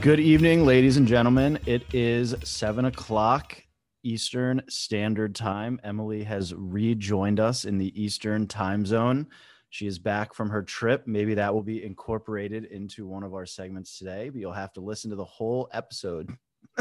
[0.00, 1.58] Good evening, ladies and gentlemen.
[1.66, 3.60] It is seven o'clock
[4.04, 5.80] Eastern Standard Time.
[5.82, 9.26] Emily has rejoined us in the Eastern time zone.
[9.70, 11.08] She is back from her trip.
[11.08, 14.80] Maybe that will be incorporated into one of our segments today, but you'll have to
[14.80, 16.30] listen to the whole episode.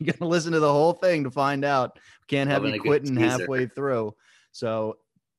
[0.00, 1.98] you got to listen to the whole thing to find out.
[2.26, 4.14] Can't have you quitting halfway through.
[4.52, 4.96] So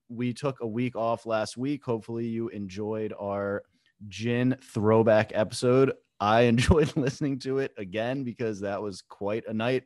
[0.07, 1.83] we took a week off last week.
[1.83, 3.63] Hopefully, you enjoyed our
[4.07, 5.93] gin throwback episode.
[6.19, 9.83] I enjoyed listening to it again because that was quite a night.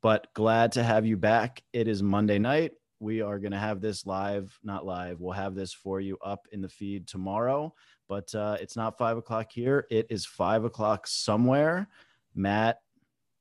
[0.00, 1.62] But glad to have you back.
[1.72, 2.72] It is Monday night.
[3.00, 5.20] We are going to have this live, not live.
[5.20, 7.74] We'll have this for you up in the feed tomorrow.
[8.08, 9.86] But uh, it's not five o'clock here.
[9.90, 11.88] It is five o'clock somewhere.
[12.34, 12.80] Matt,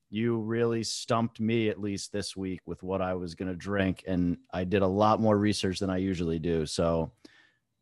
[0.09, 4.03] you really stumped me at least this week with what I was going to drink.
[4.07, 6.65] And I did a lot more research than I usually do.
[6.65, 7.11] So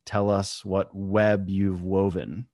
[0.05, 2.47] tell us what web you've woven.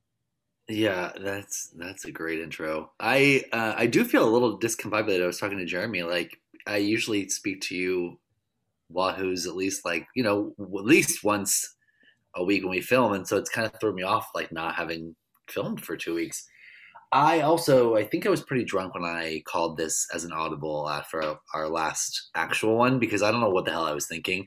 [0.72, 2.92] Yeah, that's that's a great intro.
[3.00, 5.22] I uh, I do feel a little discombobulated.
[5.22, 6.04] I was talking to Jeremy.
[6.04, 8.20] Like I usually speak to you,
[8.90, 11.76] Wahoo's at least like you know at least once
[12.36, 14.76] a week when we film, and so it's kind of threw me off like not
[14.76, 15.14] having
[15.50, 16.48] filmed for two weeks.
[17.12, 20.90] I also I think I was pretty drunk when I called this as an audible
[20.90, 24.46] after our last actual one because I don't know what the hell I was thinking,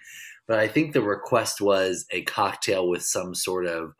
[0.48, 3.92] but I think the request was a cocktail with some sort of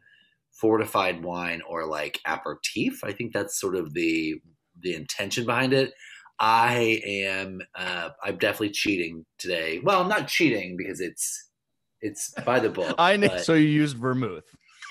[0.60, 3.02] fortified wine or like aperitif.
[3.04, 4.36] I think that's sort of the
[4.80, 5.92] the intention behind it.
[6.40, 9.80] I am uh, I'm definitely cheating today.
[9.82, 11.50] Well, I'm not cheating because it's
[12.00, 12.94] it's by the book.
[12.98, 13.28] I know.
[13.28, 14.44] but- So you used vermouth.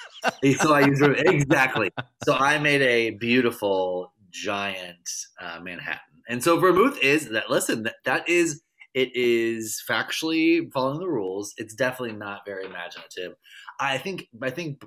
[0.58, 1.92] so I used exactly.
[2.24, 7.50] So I made a beautiful giant uh, Manhattan, and so vermouth is that.
[7.50, 8.62] Listen, that, that is
[8.94, 11.54] it is factually following the rules.
[11.58, 13.34] It's definitely not very imaginative.
[13.82, 14.28] I think.
[14.42, 14.82] I think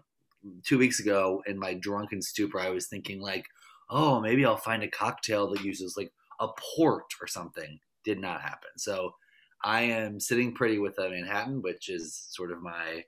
[0.65, 3.47] two weeks ago in my drunken stupor, I was thinking like,
[3.91, 7.79] oh, maybe I'll find a cocktail that uses like a port or something.
[8.05, 8.71] Did not happen.
[8.77, 9.15] So
[9.65, 13.05] I am sitting pretty with a Manhattan, which is sort of my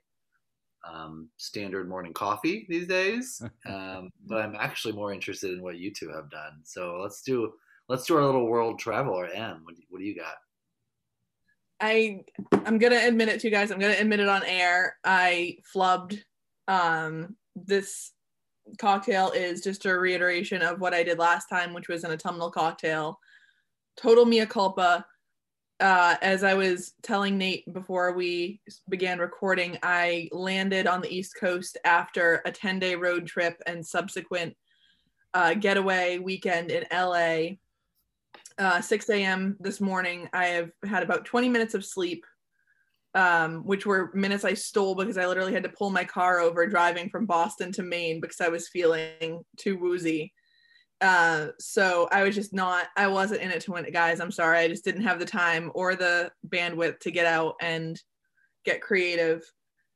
[0.87, 3.41] um, standard morning coffee these days.
[3.65, 6.61] Um, but I'm actually more interested in what you two have done.
[6.63, 7.53] So let's do
[7.87, 9.27] let's do our little world traveler.
[9.27, 10.35] M, what do, what do you got?
[11.79, 12.21] I
[12.65, 13.69] I'm gonna admit it to you guys.
[13.69, 14.97] I'm gonna admit it on air.
[15.03, 16.19] I flubbed.
[16.69, 18.11] Um, this
[18.77, 22.51] cocktail is just a reiteration of what I did last time, which was an autumnal
[22.51, 23.19] cocktail.
[23.97, 25.05] Total mea culpa.
[25.79, 31.35] Uh, as I was telling Nate before we began recording, I landed on the East
[31.39, 34.55] Coast after a 10 day road trip and subsequent
[35.33, 37.55] uh, getaway weekend in LA
[38.59, 39.55] uh, 6 a.m.
[39.59, 40.29] this morning.
[40.33, 42.25] I have had about 20 minutes of sleep,
[43.15, 46.67] um, which were minutes I stole because I literally had to pull my car over
[46.67, 50.33] driving from Boston to Maine because I was feeling too woozy.
[51.01, 54.19] Uh, so I was just not, I wasn't in it to win it, guys.
[54.19, 54.59] I'm sorry.
[54.59, 57.99] I just didn't have the time or the bandwidth to get out and
[58.65, 59.41] get creative.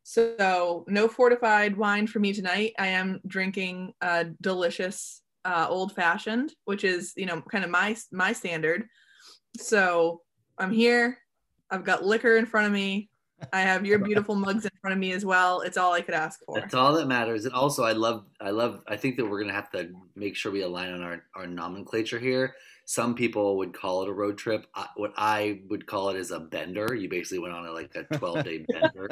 [0.03, 2.73] So no fortified wine for me tonight.
[2.77, 7.95] I am drinking a delicious uh, old fashioned, which is you know kind of my
[8.11, 8.85] my standard.
[9.57, 10.21] So
[10.57, 11.17] I'm here.
[11.73, 13.09] I've got liquor in front of me.
[13.51, 15.61] I have your beautiful mugs in front of me as well.
[15.61, 16.59] It's all I could ask for.
[16.59, 17.45] That's all that matters.
[17.45, 20.51] And also, I love, I love, I think that we're gonna have to make sure
[20.51, 22.55] we align on our our nomenclature here.
[22.85, 24.67] Some people would call it a road trip.
[24.75, 26.93] I, what I would call it is a bender.
[26.93, 29.09] You basically went on a, like a 12 day bender.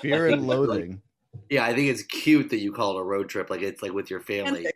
[0.00, 1.02] Fear and loathing.
[1.48, 3.50] Yeah, I think it's cute that you call it a road trip.
[3.50, 4.66] Like it's like with your family.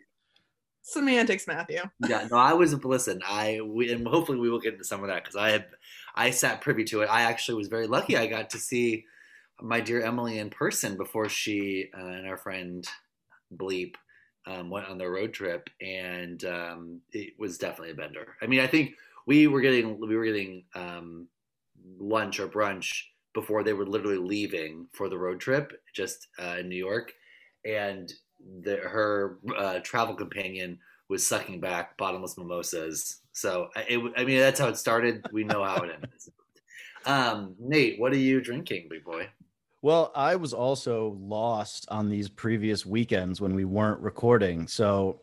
[0.81, 1.81] Semantics, Matthew.
[2.07, 3.21] Yeah, no, I was listen.
[3.25, 5.65] I we, and hopefully we will get into some of that because I had
[6.15, 7.07] I sat privy to it.
[7.07, 8.17] I actually was very lucky.
[8.17, 9.05] I got to see
[9.61, 12.87] my dear Emily in person before she uh, and our friend
[13.55, 13.95] Bleep
[14.47, 18.35] um, went on their road trip, and um, it was definitely a bender.
[18.41, 21.27] I mean, I think we were getting we were getting um,
[21.99, 26.69] lunch or brunch before they were literally leaving for the road trip, just uh, in
[26.69, 27.13] New York,
[27.65, 28.11] and
[28.61, 30.79] the, her uh, travel companion
[31.09, 33.21] was sucking back bottomless mimosas.
[33.35, 35.25] So I- it, I mean, that's how it started.
[35.31, 36.29] We know how it ends.
[37.05, 39.27] Um, Nate, what are you drinking, big boy?
[39.81, 44.67] Well, I was also lost on these previous weekends when we weren't recording.
[44.67, 45.21] So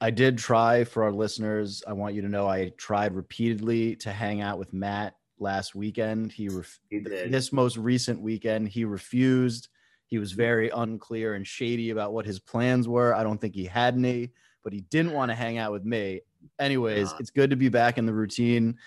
[0.00, 1.82] I did try for our listeners.
[1.88, 6.30] I want you to know I tried repeatedly to hang out with Matt last weekend.
[6.32, 9.68] He ref- He this most recent weekend he refused.
[10.06, 13.14] He was very unclear and shady about what his plans were.
[13.14, 14.32] I don't think he had any,
[14.62, 16.20] but he didn't want to hang out with me.
[16.58, 17.16] Anyways, Uh.
[17.20, 18.78] it's good to be back in the routine.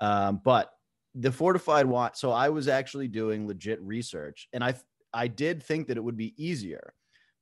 [0.00, 0.72] Um, but
[1.14, 2.10] the fortified wine.
[2.14, 4.74] So I was actually doing legit research, and I
[5.12, 6.92] I did think that it would be easier,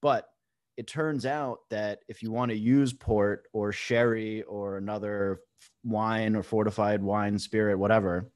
[0.01, 0.29] but
[0.77, 5.41] it turns out that if you want to use port or sherry or another
[5.85, 8.31] wine or fortified wine spirit whatever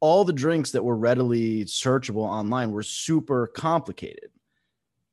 [0.00, 4.30] all the drinks that were readily searchable online were super complicated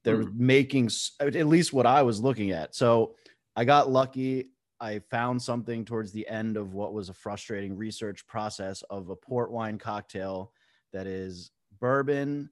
[0.03, 0.45] they're Hmm.
[0.47, 3.15] making at least what i was looking at so
[3.55, 4.49] i got lucky
[4.83, 9.15] i found something towards the end of what was a frustrating research process of a
[9.15, 10.51] port wine cocktail
[10.91, 12.49] that is bourbon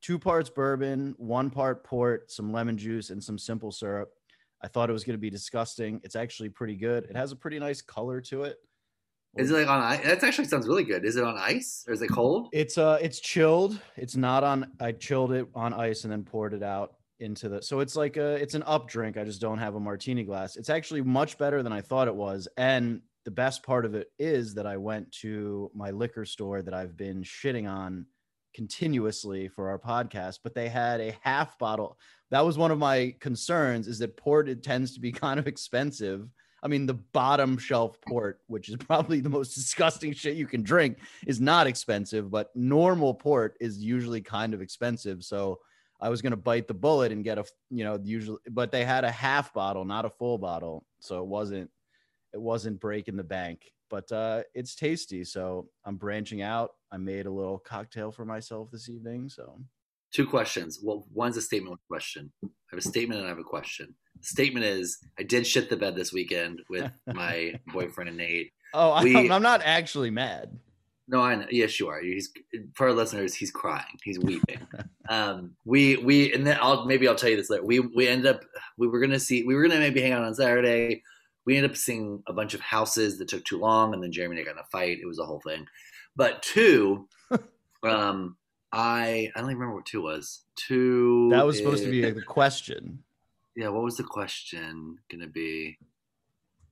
[0.00, 4.10] two parts bourbon, one part port, some lemon juice, and some simple syrup.
[4.62, 6.00] I thought it was going to be disgusting.
[6.02, 7.04] It's actually pretty good.
[7.04, 8.56] It has a pretty nice color to it.
[9.36, 10.00] Is it like on ice?
[10.04, 11.04] That actually sounds really good.
[11.04, 12.48] Is it on ice or is it cold?
[12.52, 13.80] It's uh, it's chilled.
[13.96, 14.72] It's not on.
[14.80, 17.62] I chilled it on ice and then poured it out into the.
[17.62, 19.16] So it's like a, it's an up drink.
[19.16, 20.56] I just don't have a martini glass.
[20.56, 22.48] It's actually much better than I thought it was.
[22.56, 26.74] And the best part of it is that I went to my liquor store that
[26.74, 28.06] I've been shitting on
[28.54, 31.98] continuously for our podcast, but they had a half bottle.
[32.30, 35.46] That was one of my concerns is that port it tends to be kind of
[35.46, 36.28] expensive.
[36.62, 40.62] I mean, the bottom shelf port, which is probably the most disgusting shit you can
[40.62, 45.22] drink, is not expensive, but normal port is usually kind of expensive.
[45.22, 45.60] So
[46.00, 48.84] I was going to bite the bullet and get a, you know, usually, but they
[48.84, 50.84] had a half bottle, not a full bottle.
[51.00, 51.70] So it wasn't,
[52.32, 55.24] it wasn't breaking the bank, but uh, it's tasty.
[55.24, 56.70] So I'm branching out.
[56.92, 59.28] I made a little cocktail for myself this evening.
[59.28, 59.58] So
[60.12, 60.80] Two questions.
[60.82, 62.32] Well, one's a statement, one question.
[62.44, 63.94] I have a statement and I have a question.
[64.20, 68.52] The statement is I did shit the bed this weekend with my boyfriend and Nate.
[68.72, 70.58] Oh, We- I'm not actually mad.
[71.10, 71.46] No, I know.
[71.50, 72.00] Yes, you are.
[72.02, 72.30] He's
[72.74, 73.34] for our listeners.
[73.34, 73.98] He's crying.
[74.04, 74.60] He's weeping.
[75.08, 77.64] um, we we and then I'll maybe I'll tell you this later.
[77.64, 78.44] We we end up
[78.76, 81.02] we were gonna see we were gonna maybe hang out on Saturday.
[81.46, 84.36] We ended up seeing a bunch of houses that took too long, and then Jeremy
[84.36, 84.98] and I got in a fight.
[85.00, 85.66] It was a whole thing.
[86.14, 87.08] But two,
[87.82, 88.36] um,
[88.70, 90.42] I I don't even remember what two was.
[90.56, 91.28] Two.
[91.30, 93.02] That was supposed to be the question.
[93.56, 93.68] yeah.
[93.68, 95.78] What was the question gonna be?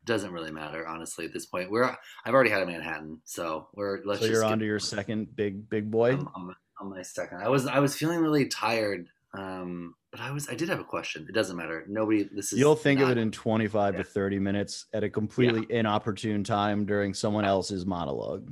[0.06, 1.24] Doesn't really matter, honestly.
[1.24, 1.84] At this point, we're
[2.24, 4.20] I've already had a Manhattan, so we're let's.
[4.20, 6.12] So you're skip on to your second big big boy.
[6.12, 7.42] I'm, I'm, on my second.
[7.42, 10.84] I was I was feeling really tired, um, but I was I did have a
[10.84, 11.26] question.
[11.28, 11.84] It doesn't matter.
[11.88, 12.28] Nobody.
[12.32, 12.58] This is.
[12.58, 13.98] You'll think of it in 25 yeah.
[13.98, 18.48] to 30 minutes at a completely inopportune time during someone else's monologue.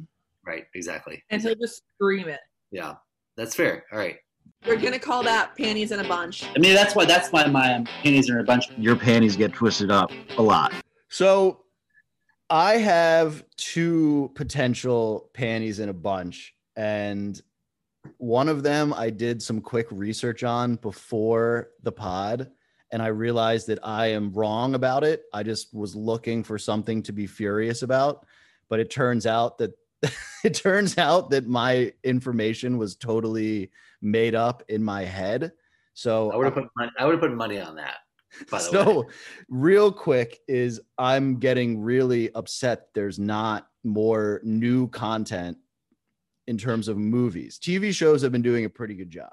[0.46, 0.64] right.
[0.74, 1.22] Exactly.
[1.30, 2.40] and he'll just scream it.
[2.70, 2.94] Yeah,
[3.36, 3.84] that's fair.
[3.92, 4.16] All right.
[4.66, 6.44] We're gonna call that panties in a bunch.
[6.44, 8.70] I mean, that's why that's why my um, panties are in a bunch.
[8.76, 10.72] Your panties get twisted up a lot.
[11.14, 11.60] So
[12.50, 17.40] I have two potential panties in a bunch, and
[18.16, 22.50] one of them I did some quick research on before the pod,
[22.90, 25.22] and I realized that I am wrong about it.
[25.32, 28.26] I just was looking for something to be furious about,
[28.68, 29.70] but it turns out that
[30.44, 33.70] it turns out that my information was totally
[34.02, 35.52] made up in my head.
[35.92, 37.98] So I would have put money, I would have put money on that.
[38.50, 39.06] By the so way,
[39.48, 45.58] real quick is i'm getting really upset there's not more new content
[46.46, 47.58] in terms of movies.
[47.58, 49.30] Tv shows have been doing a pretty good job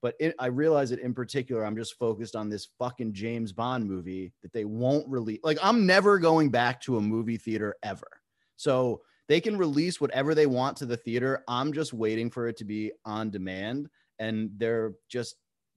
[0.00, 3.88] but it, i realize that in particular i'm just focused on this fucking james bond
[3.88, 8.08] movie that they won't release like i'm never going back to a movie theater ever.
[8.56, 11.42] So they can release whatever they want to the theater.
[11.48, 13.88] I'm just waiting for it to be on demand
[14.18, 15.36] and they're just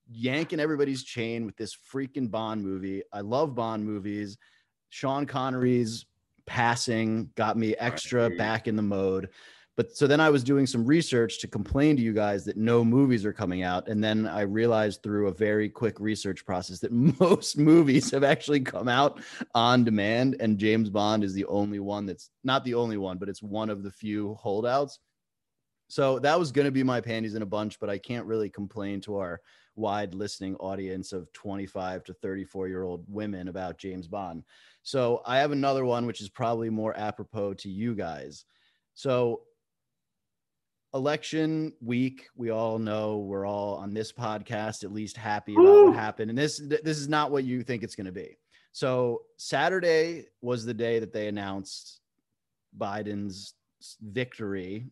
[0.10, 3.04] yanking everybody's chain with this freaking Bond movie.
[3.12, 4.38] I love Bond movies.
[4.90, 6.06] Sean Connery's
[6.46, 8.38] passing got me extra Right.
[8.38, 9.30] back in the mode.
[9.78, 12.86] But so then I was doing some research to complain to you guys that no
[12.86, 13.90] movies are coming out.
[13.90, 18.62] And then I realized through a very quick research process that most movies have actually
[18.62, 19.20] come out
[19.54, 20.38] on demand.
[20.40, 23.70] And James Bond is the only one that's not the only one, but it's one
[23.70, 25.00] of the few holdouts.
[25.88, 28.50] So that was going to be my panties in a bunch, but I can't really
[28.50, 29.42] complain to our
[29.76, 34.44] wide listening audience of 25 to 34 year old women about James Bond.
[34.84, 38.46] So I have another one, which is probably more apropos to you guys.
[38.94, 39.42] So
[40.94, 45.86] election week, we all know we're all on this podcast at least happy about Woo!
[45.88, 46.30] what happened.
[46.30, 48.38] And this this is not what you think it's going to be.
[48.72, 52.02] So Saturday was the day that they announced
[52.78, 53.54] Biden's
[54.02, 54.88] victory.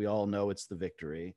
[0.00, 1.36] We all know it's the victory,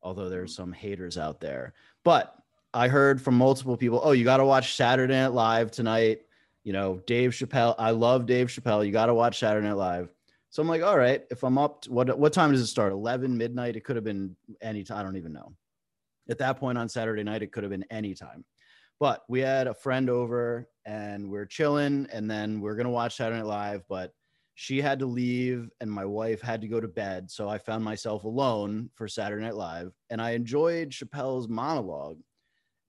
[0.00, 0.56] although there's mm.
[0.56, 1.74] some haters out there.
[2.06, 2.34] But
[2.72, 6.20] I heard from multiple people, oh, you got to watch Saturday Night Live tonight.
[6.64, 7.74] You know, Dave Chappelle.
[7.78, 8.86] I love Dave Chappelle.
[8.86, 10.08] You got to watch Saturday Night Live.
[10.48, 12.94] So I'm like, all right, if I'm up, to, what what time does it start?
[12.94, 13.76] 11 midnight.
[13.76, 15.00] It could have been any time.
[15.00, 15.52] I don't even know.
[16.30, 18.42] At that point on Saturday night, it could have been any time.
[18.98, 23.42] But we had a friend over and we're chilling, and then we're gonna watch Saturday
[23.42, 23.82] Night Live.
[23.86, 24.14] But
[24.60, 27.84] she had to leave, and my wife had to go to bed, so I found
[27.84, 32.18] myself alone for Saturday Night Live, and I enjoyed Chappelle's monologue.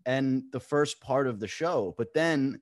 [0.06, 1.94] and the first part of the show.
[1.96, 2.60] But then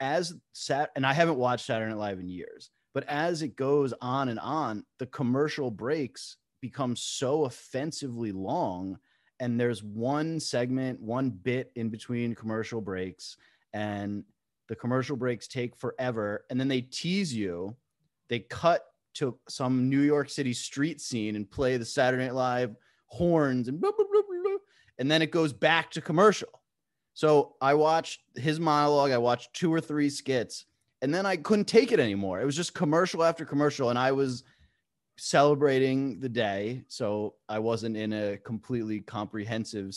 [0.00, 3.92] as sat and I haven't watched Saturday Night Live in years, but as it goes
[4.00, 8.98] on and on, the commercial breaks become so offensively long.
[9.38, 13.36] And there's one segment, one bit in between commercial breaks,
[13.72, 14.24] and
[14.68, 16.44] the commercial breaks take forever.
[16.48, 17.76] And then they tease you.
[18.30, 22.76] They cut to some New York City street scene and play the Saturday Night Live
[23.06, 24.22] horns and blah, blah, blah,
[25.00, 26.62] and then it goes back to commercial.
[27.14, 29.10] So I watched his monologue.
[29.10, 30.66] I watched two or three skits,
[31.00, 32.40] and then I couldn't take it anymore.
[32.40, 34.44] It was just commercial after commercial, and I was
[35.16, 39.96] celebrating the day, so I wasn't in a completely comprehensive,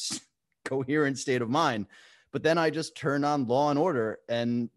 [0.63, 1.85] coherent state of mind.
[2.31, 4.69] But then I just turned on Law and Order, and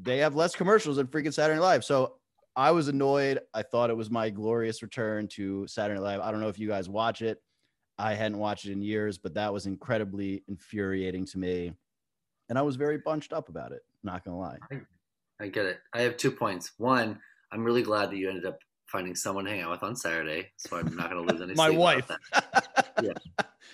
[0.00, 1.84] they have less commercials than freaking Saturday Night Live.
[1.84, 2.16] So
[2.56, 3.40] I was annoyed.
[3.54, 6.20] I thought it was my glorious return to Saturday Night Live.
[6.20, 7.40] I don't know if you guys watch it.
[7.98, 11.72] I hadn't watched it in years, but that was incredibly infuriating to me.
[12.48, 14.58] And I was very bunched up about it, not gonna lie.
[15.40, 15.78] I get it.
[15.94, 16.72] I have two points.
[16.78, 17.18] One,
[17.52, 20.50] I'm really glad that you ended up finding someone to hang out with on Saturday,
[20.56, 21.54] so I'm not going to lose any.
[21.56, 22.10] My wife.
[23.02, 23.12] Yeah.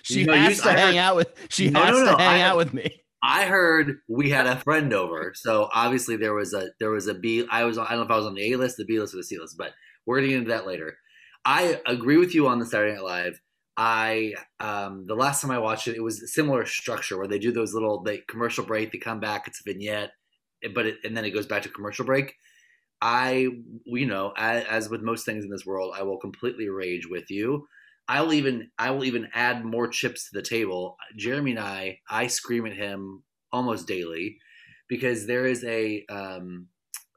[0.03, 1.33] she You know, has you- to I hang heard- out with.
[1.49, 3.01] She No, has no, to hang I- out with me.
[3.27, 7.13] I heard we had a friend over, so obviously there was a there was a
[7.13, 7.45] B.
[7.51, 9.13] I was I don't know if I was on the A list, the B list,
[9.13, 9.73] or the C list, but
[10.05, 10.97] we're gonna get into that later.
[11.45, 13.41] I agree with you on the Saturday Night Live.
[13.77, 17.39] I um the last time I watched it, it was a similar structure where they
[17.39, 20.11] do those little they commercial break, they come back, it's a vignette,
[20.73, 22.35] but it, and then it goes back to commercial break.
[23.01, 23.49] I
[23.85, 27.29] you know as, as with most things in this world, I will completely rage with
[27.29, 27.67] you.
[28.07, 30.97] I'll even I will even add more chips to the table.
[31.15, 34.37] Jeremy and I, I scream at him almost daily
[34.87, 36.67] because there is a um,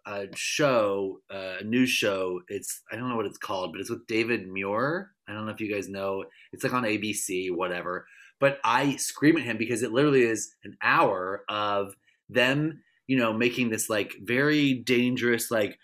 [0.06, 2.40] a show, uh, a news show.
[2.48, 5.10] It's I don't know what it's called, but it's with David Muir.
[5.28, 6.24] I don't know if you guys know.
[6.52, 8.06] It's like on ABC, whatever.
[8.40, 11.94] But I scream at him because it literally is an hour of
[12.28, 15.78] them, you know, making this like very dangerous, like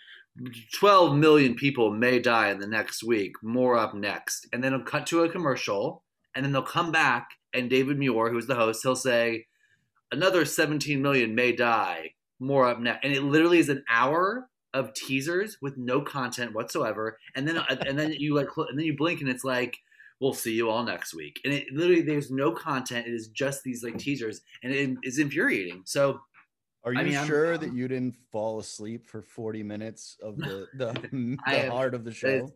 [0.74, 3.32] 12 million people may die in the next week.
[3.42, 4.46] More up next.
[4.52, 6.02] And then it'll cut to a commercial.
[6.34, 7.28] And then they'll come back.
[7.54, 9.46] And David Muir, who's the host, he'll say,
[10.12, 12.12] another 17 million may die.
[12.38, 13.04] More up next.
[13.04, 17.18] And it literally is an hour of teasers with no content whatsoever.
[17.34, 19.78] And then, and then you like, and then you blink and it's like,
[20.20, 21.40] we'll see you all next week.
[21.44, 23.06] And it literally, there's no content.
[23.06, 24.42] It is just these like teasers.
[24.62, 25.82] And it is infuriating.
[25.84, 26.20] So,
[26.86, 30.38] Are you I mean, I'm- sure that you didn't fall asleep for 40 minutes of
[30.38, 32.28] the the, the am- heart of the show?
[32.28, 32.52] is-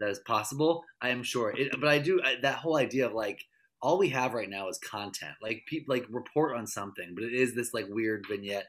[0.00, 0.84] that is possible.
[1.00, 1.52] I am sure.
[1.56, 3.40] It, but I do I, that whole idea of like
[3.80, 5.34] all we have right now is content.
[5.42, 8.66] Like people like report on something, but it is this like weird vignette.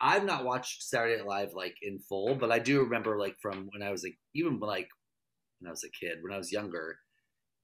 [0.00, 3.68] I've not watched Saturday Night Live like in full, but I do remember like from
[3.72, 4.88] when I was like even like
[5.60, 6.98] when I was a kid, when I was younger,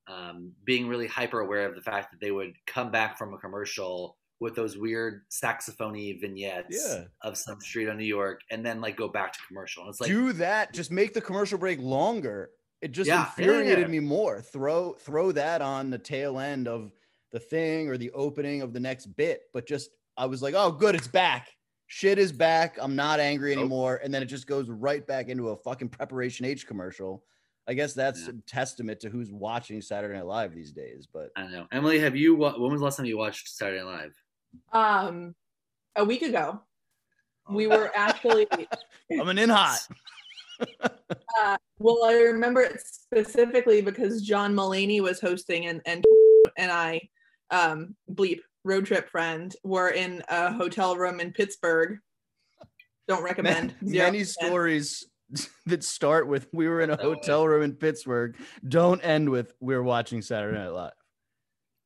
[0.08, 3.38] um, being really hyper aware of the fact that they would come back from a
[3.38, 7.04] commercial with those weird saxophony vignettes Yeah.
[7.22, 9.84] of some street on New York, and then like go back to commercial.
[9.84, 10.72] And it's like Do that.
[10.74, 12.50] Just make the commercial break longer.
[12.82, 13.92] It just Yeah, infuriated yeah.
[13.92, 14.42] me more.
[14.42, 16.92] Throw throw that on the tail end of
[17.32, 19.42] the thing or the opening of the next bit.
[19.52, 21.48] But just I was like, oh, good, it's back.
[21.86, 22.76] Shit is back.
[22.80, 24.00] I'm not angry anymore.
[24.02, 27.24] And then it just goes right back into a fucking preparation H commercial.
[27.66, 28.30] I guess that's Yeah.
[28.30, 31.06] a testament to who's watching Saturday Night Live these days.
[31.10, 31.66] But I don't know.
[31.72, 32.34] Emily, have you?
[32.36, 34.23] When was the last time you watched Saturday Night Live?
[34.73, 35.34] Um,
[35.96, 36.61] a week ago,
[37.50, 38.46] we were actually.
[39.16, 39.87] coming in hot.
[41.37, 46.04] Uh, well, I remember it specifically because John Mulaney was hosting, and and
[46.56, 47.00] and I,
[47.50, 51.99] um, bleep road trip friend, were in a hotel room in Pittsburgh.
[53.08, 53.75] Don't recommend.
[53.82, 55.04] Man- many stories
[55.66, 59.82] that start with we were in a hotel room in Pittsburgh don't end with we're
[59.82, 60.92] watching Saturday Night Live.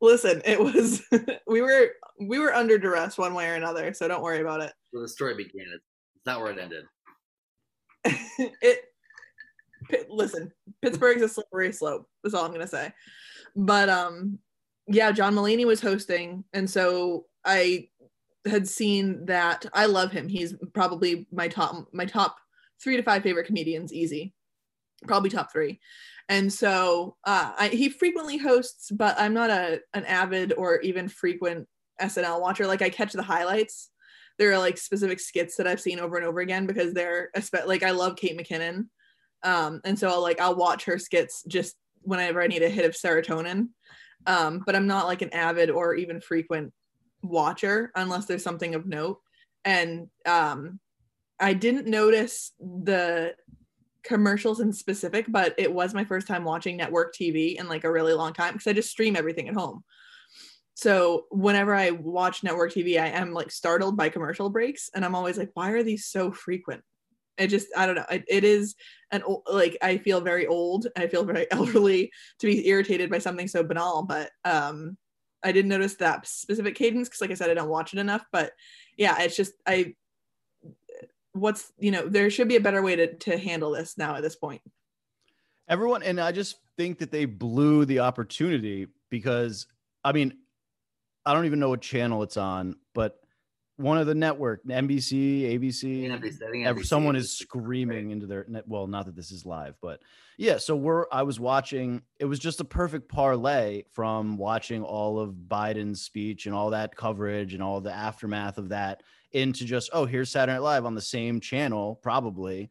[0.00, 1.02] Listen, it was
[1.46, 1.90] we were
[2.20, 4.72] we were under duress one way or another, so don't worry about it.
[4.90, 5.66] Where the story began.
[5.74, 6.84] It's not where it ended.
[8.62, 8.84] it
[10.10, 10.50] listen
[10.82, 12.92] pittsburgh's a slippery slope that's all i'm gonna say
[13.56, 14.38] but um
[14.86, 17.88] yeah john Mulaney was hosting and so i
[18.46, 22.36] had seen that i love him he's probably my top my top
[22.82, 24.34] three to five favorite comedians easy
[25.06, 25.80] probably top three
[26.28, 31.08] and so uh, I, he frequently hosts but i'm not a an avid or even
[31.08, 31.66] frequent
[32.00, 33.90] snl watcher like i catch the highlights
[34.38, 37.30] there are like specific skits that I've seen over and over again because they're
[37.66, 38.86] like I love Kate McKinnon,
[39.42, 42.84] um, and so I'll like I'll watch her skits just whenever I need a hit
[42.84, 43.68] of serotonin.
[44.26, 46.72] Um, but I'm not like an avid or even frequent
[47.22, 49.18] watcher unless there's something of note.
[49.64, 50.80] And um,
[51.40, 53.34] I didn't notice the
[54.08, 57.92] commercials in specific, but it was my first time watching network TV in like a
[57.92, 59.84] really long time because I just stream everything at home.
[60.74, 65.14] So whenever I watch network TV, I am like startled by commercial breaks, and I'm
[65.14, 66.82] always like, why are these so frequent?
[67.36, 68.06] It just I don't know.
[68.10, 68.74] It, it is
[69.12, 70.86] an like I feel very old.
[70.96, 74.04] I feel very elderly to be irritated by something so banal.
[74.04, 74.96] But um,
[75.44, 78.24] I didn't notice that specific cadence because, like I said, I don't watch it enough.
[78.32, 78.52] But
[78.96, 79.94] yeah, it's just I.
[81.38, 84.22] What's you know there should be a better way to to handle this now at
[84.22, 84.62] this point.
[85.68, 89.66] Everyone, and I just think that they blew the opportunity because
[90.04, 90.34] I mean,
[91.26, 93.20] I don't even know what channel it's on, but
[93.76, 98.10] one of the network, NBC, ABC, NBC, I think ever- NBC someone is is- screaming
[98.10, 98.66] into their net.
[98.66, 100.00] Well, not that this is live, but
[100.36, 100.56] yeah.
[100.56, 102.02] So we're I was watching.
[102.18, 106.96] It was just a perfect parlay from watching all of Biden's speech and all that
[106.96, 109.02] coverage and all the aftermath of that
[109.32, 112.70] into just oh here's Saturday Night Live on the same channel probably,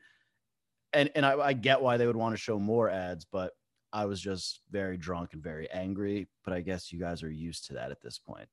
[0.94, 3.54] and and I, I get why they would want to show more ads, but
[3.94, 6.28] I was just very drunk and very angry.
[6.44, 8.48] But I guess you guys are used to that at this point.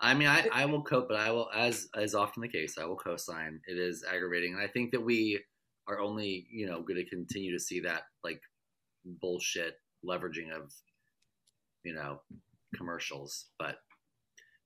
[0.00, 2.86] I mean, I, I will cope, but I will, as as often the case, I
[2.86, 3.60] will co-sign.
[3.66, 5.38] It is aggravating, and I think that we
[5.88, 8.40] are only, you know, going to continue to see that like
[9.04, 9.74] bullshit
[10.06, 10.72] leveraging of,
[11.84, 12.20] you know,
[12.74, 13.46] commercials.
[13.58, 13.76] But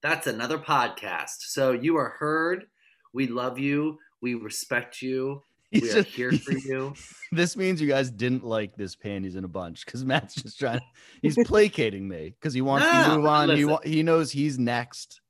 [0.04, 1.38] that's another podcast.
[1.48, 2.66] So you are heard.
[3.12, 3.98] We love you.
[4.20, 5.42] We respect you.
[5.72, 6.94] We He's are just- here for you.
[7.32, 10.80] this means you guys didn't like this panties in a bunch because Matt's just trying.
[11.22, 13.48] He's placating me because he wants to move on.
[13.48, 13.70] He listen.
[13.70, 15.20] wa- he knows he's next.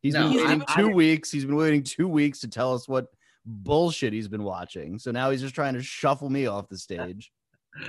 [0.00, 1.30] He's No, been I'm- waiting I'm- two weeks.
[1.30, 3.08] He's been waiting two weeks to tell us what
[3.44, 4.98] bullshit he's been watching.
[5.00, 7.32] So now he's just trying to shuffle me off the stage.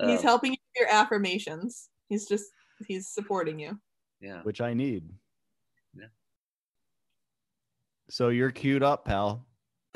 [0.00, 1.88] He's Um, helping you with your affirmations.
[2.08, 2.44] He's just
[2.86, 3.78] he's supporting you.
[4.20, 4.42] Yeah.
[4.42, 5.04] which I need.
[8.08, 8.12] Yeah.
[8.14, 9.44] So you're queued up, pal.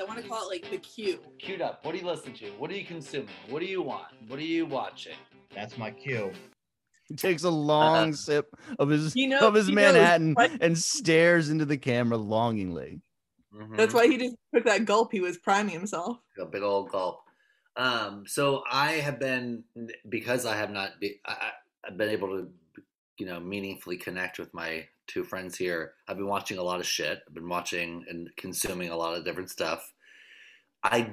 [0.01, 1.21] I want to call it like the cue.
[1.39, 1.85] Queued up.
[1.85, 2.47] What do you listen to?
[2.53, 3.29] What are you consuming?
[3.49, 4.07] What do you want?
[4.29, 5.17] What are you watching?
[5.55, 6.33] That's my cue.
[7.09, 10.33] He takes a long Uh, sip of his He knows- of his he knows Manhattan
[10.35, 13.01] what- and stares into the camera longingly.
[13.77, 13.95] That's Mhm.
[13.95, 15.11] why he just took that gulp.
[15.13, 16.19] He was priming himself.
[16.39, 17.21] a big old gulp.
[17.77, 19.65] Um, so I have been
[20.09, 22.51] because I have not be, I, I- I've been able to
[23.19, 25.95] you know meaningfully connect with my two friends here.
[26.09, 27.21] I've been watching a lot of shit.
[27.27, 29.93] I've been watching and consuming a lot of different stuff.
[30.83, 31.13] I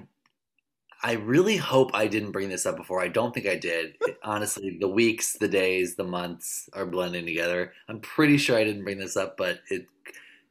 [1.04, 3.02] I really hope I didn't bring this up before.
[3.02, 3.98] I don't think I did.
[4.24, 7.74] Honestly, the weeks, the days, the months are blending together.
[7.88, 9.88] I'm pretty sure I didn't bring this up, but it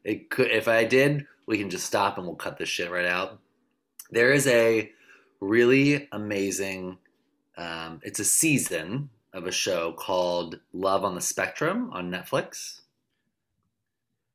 [0.04, 3.06] it could if I did, we can just stop and we'll cut this shit right
[3.06, 3.40] out.
[4.11, 4.90] There is a
[5.40, 6.98] really amazing
[7.56, 12.80] um, it's a season of a show called Love on the Spectrum on Netflix.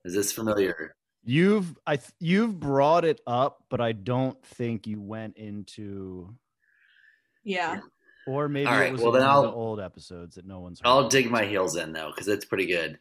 [0.05, 0.95] Is this familiar?
[1.23, 6.33] You've I th- you've brought it up, but I don't think you went into
[7.43, 7.79] Yeah.
[8.27, 10.45] or maybe All right, it was well, one then of the I'll- old episodes that
[10.45, 10.87] no one's heard.
[10.87, 12.97] I'll dig my heels in though, because it's pretty good.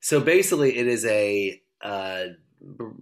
[0.00, 2.24] So basically, it is a uh,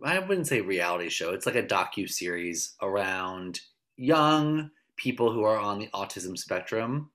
[0.05, 1.33] I wouldn't say reality show.
[1.33, 3.61] It's like a docu series around
[3.97, 7.11] young people who are on the autism spectrum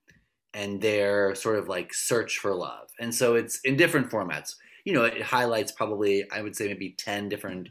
[0.53, 2.89] and their sort of like search for love.
[2.99, 4.55] And so it's in different formats.
[4.83, 7.69] You know, it highlights probably I would say maybe ten different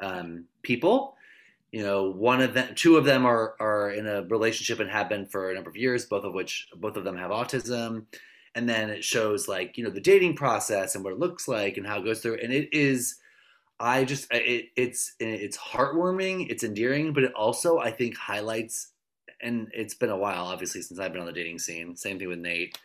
[0.00, 1.14] um, people.
[1.72, 5.08] You know, one of them, two of them are are in a relationship and have
[5.08, 6.06] been for a number of years.
[6.06, 8.06] Both of which, both of them have autism
[8.54, 11.76] and then it shows like you know the dating process and what it looks like
[11.76, 13.16] and how it goes through and it is
[13.78, 18.88] i just it, it's it's heartwarming it's endearing but it also i think highlights
[19.40, 22.28] and it's been a while obviously since i've been on the dating scene same thing
[22.28, 22.76] with nate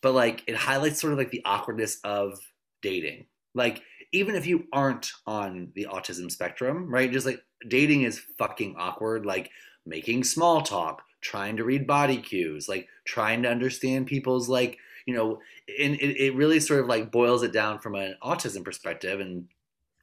[0.00, 2.38] but like it highlights sort of like the awkwardness of
[2.82, 3.26] dating.
[3.54, 7.12] Like even if you aren't on the autism spectrum right?
[7.12, 9.26] Just like dating is fucking awkward.
[9.26, 9.50] Like
[9.86, 15.12] making small talk trying to read body cues like trying to understand people's like you
[15.12, 15.40] know
[15.80, 19.20] and it, it really sort of like boils it down from an autism perspective.
[19.20, 19.48] And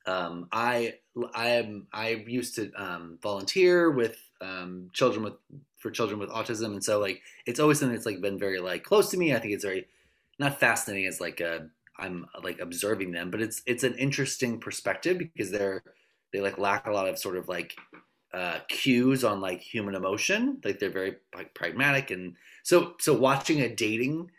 [0.08, 0.96] um, i
[1.34, 5.36] i am i used to um, volunteer with um, children with
[5.78, 6.74] for children with autism.
[6.74, 9.34] And so like it's always something that's like been very like close to me.
[9.36, 9.88] I think it's very
[10.40, 15.18] not fascinating as like a i'm like observing them but it's it's an interesting perspective
[15.18, 15.84] because they're
[16.34, 17.76] they like lack a lot of sort of like
[18.34, 23.62] uh, cues on like human emotion like they're very like pragmatic and so so watching
[23.62, 24.30] a dating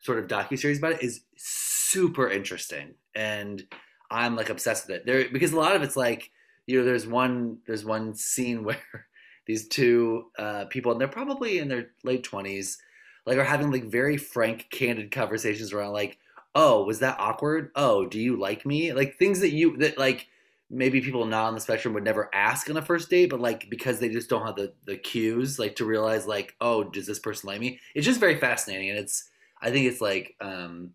[0.00, 3.62] sort of docu series about it is super interesting, and
[4.10, 5.06] I'm like obsessed with it.
[5.06, 6.30] There because a lot of it's like
[6.66, 9.06] you know there's one there's one scene where
[9.46, 12.78] these two uh, people and they're probably in their late twenties
[13.26, 16.18] like are having like very frank, candid conversations around like
[16.54, 20.28] oh was that awkward oh do you like me like things that you that like
[20.70, 23.68] maybe people not on the spectrum would never ask on a first date, but like
[23.68, 27.18] because they just don't have the the cues, like to realize like, oh, does this
[27.18, 27.80] person like me?
[27.94, 29.28] It's just very fascinating, and it's
[29.60, 30.92] I think it's like um,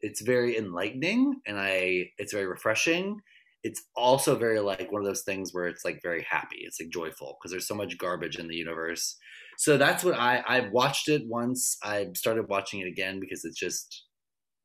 [0.00, 3.20] it's very enlightening and I it's very refreshing.
[3.62, 6.58] It's also very like one of those things where it's like very happy.
[6.60, 9.16] It's like joyful because there's so much garbage in the universe.
[9.58, 11.78] So that's what I I've watched it once.
[11.82, 14.05] I started watching it again because it's just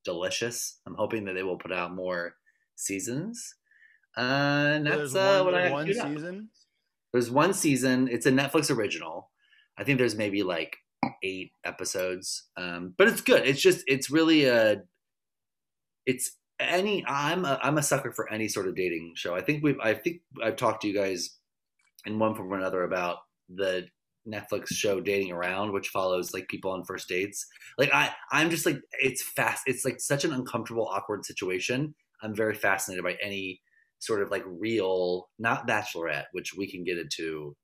[0.04, 0.80] delicious.
[0.86, 2.36] I'm hoping that they will put out more
[2.76, 3.56] seasons.
[4.18, 4.22] Uh,
[4.76, 6.08] and that's uh, one, what I one queued up.
[6.08, 6.50] season.
[7.14, 8.08] There's one season.
[8.08, 9.30] It's a Netflix original.
[9.78, 10.78] I think there's maybe like
[11.24, 13.48] eight episodes, um, but it's good.
[13.48, 14.84] It's just it's really a
[16.06, 19.36] it's any I'm a, I'm a sucker for any sort of dating show.
[19.36, 21.38] I think we've I think I've talked to you guys
[22.06, 23.18] in one form or another about
[23.50, 23.88] the
[24.28, 27.46] Netflix show Dating Around, which follows like people on first dates.
[27.78, 29.64] Like I I'm just like it's fast.
[29.66, 31.96] It's like such an uncomfortable, awkward situation.
[32.22, 33.62] I'm very fascinated by any
[34.00, 37.56] sort of like real, not Bachelorette, which we can get into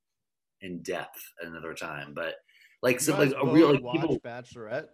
[0.60, 2.34] in depth another time, but
[2.82, 4.18] like so like a real like watch people.
[4.20, 4.86] Bachelorette.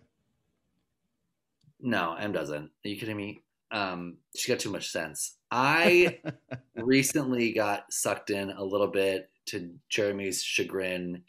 [1.80, 2.70] No, M doesn't.
[2.84, 3.42] Are you kidding me?
[3.70, 5.36] Um, she got too much sense.
[5.50, 6.20] I
[6.76, 11.22] recently got sucked in a little bit to Jeremy's chagrin,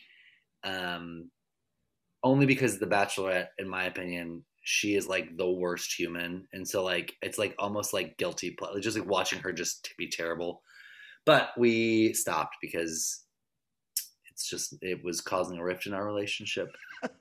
[0.66, 1.30] um,
[2.24, 6.84] only because the Bachelorette, in my opinion, she is like the worst human, and so
[6.84, 10.64] like it's like almost like guilty, ple- just like watching her just be terrible.
[11.26, 13.24] But we stopped because
[14.32, 16.76] it's just it was causing a rift in our relationship.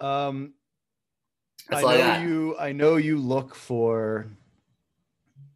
[0.00, 0.54] um,
[1.70, 2.58] That's I all I know you.
[2.58, 4.26] I know you look for.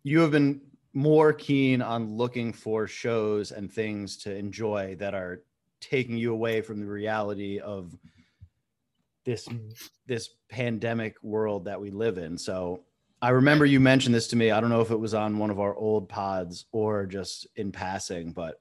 [0.05, 0.61] You have been
[0.95, 5.43] more keen on looking for shows and things to enjoy that are
[5.81, 7.97] taking you away from the reality of
[9.25, 9.47] this
[10.07, 12.39] this pandemic world that we live in.
[12.39, 12.85] So
[13.21, 14.51] I remember you mentioned this to me.
[14.51, 17.73] I don't know if it was on one of our old pods or just in
[17.73, 18.61] passing, but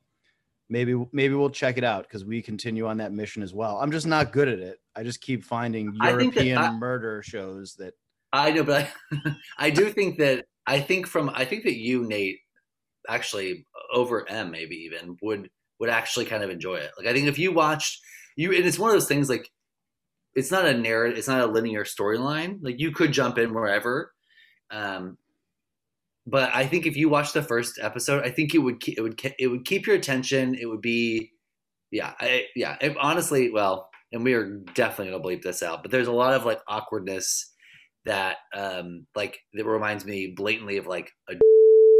[0.70, 3.78] maybe maybe we'll check it out because we continue on that mission as well.
[3.78, 4.80] I'm just not good at it.
[4.96, 7.94] I just keep finding European I- murder shows that
[8.34, 12.04] I know, but I, I do think that I think from I think that you,
[12.04, 12.40] Nate,
[13.08, 15.50] actually over M maybe even would
[15.80, 16.92] would actually kind of enjoy it.
[16.98, 18.02] Like I think if you watched
[18.36, 19.50] you, and it's one of those things like
[20.36, 22.60] it's not a narrative, it's not a linear storyline.
[22.62, 24.14] Like you could jump in wherever.
[24.70, 25.18] Um,
[26.28, 29.20] but I think if you watch the first episode, I think it would it would
[29.40, 30.56] it would keep your attention.
[30.56, 31.32] It would be,
[31.92, 32.76] yeah, I, yeah.
[32.82, 35.82] It, honestly, well, and we are definitely gonna bleep this out.
[35.82, 37.54] But there's a lot of like awkwardness
[38.08, 41.36] that um like that reminds me blatantly of like a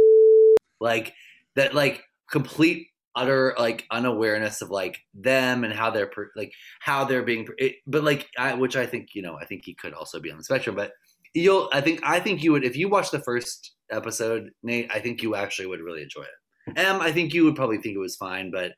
[0.80, 1.14] like
[1.54, 7.04] that like complete utter like unawareness of like them and how they're per, like how
[7.04, 9.92] they're being it, but like I, which I think you know I think he could
[9.92, 10.92] also be on the spectrum but
[11.34, 15.00] you'll I think I think you would if you watch the first episode Nate I
[15.00, 18.00] think you actually would really enjoy it Em I think you would probably think it
[18.00, 18.72] was fine but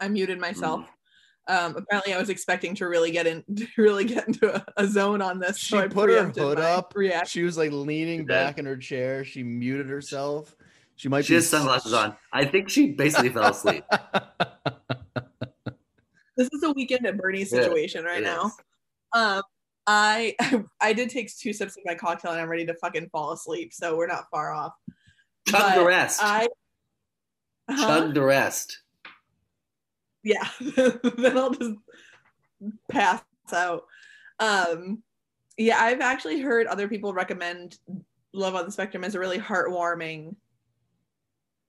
[0.00, 0.82] I muted myself.
[0.82, 0.88] Mm.
[1.46, 4.86] Um, apparently, I was expecting to really get in, to really get into a, a
[4.86, 5.58] zone on this.
[5.58, 6.92] she so put her preempted hood up.
[6.96, 7.26] Reaction.
[7.28, 8.28] She was like leaning did.
[8.28, 9.24] back in her chair.
[9.24, 10.56] She muted herself.
[10.96, 13.82] She might she be has sunglasses on I think she basically fell asleep
[16.36, 18.46] This is a weekend at Bernie's Yeah, situation right now.
[18.46, 18.52] is.
[19.12, 19.42] Um,
[19.86, 20.34] I
[20.80, 23.72] I did take two sips of my cocktail and I'm ready to fucking fall asleep.
[23.72, 24.72] So we're not far off.
[25.48, 26.48] chug But the rest I
[27.70, 27.86] Huh?
[27.86, 28.80] chug the rest
[30.24, 31.76] yeah then i'll just
[32.90, 33.84] pass out.
[34.40, 35.02] Um
[35.56, 37.78] yeah i've actually heard other people recommend
[38.32, 40.34] love on the spectrum as a really heartwarming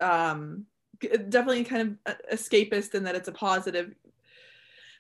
[0.02, 0.66] um
[1.30, 3.94] definitely kind of escapist in that it's a positive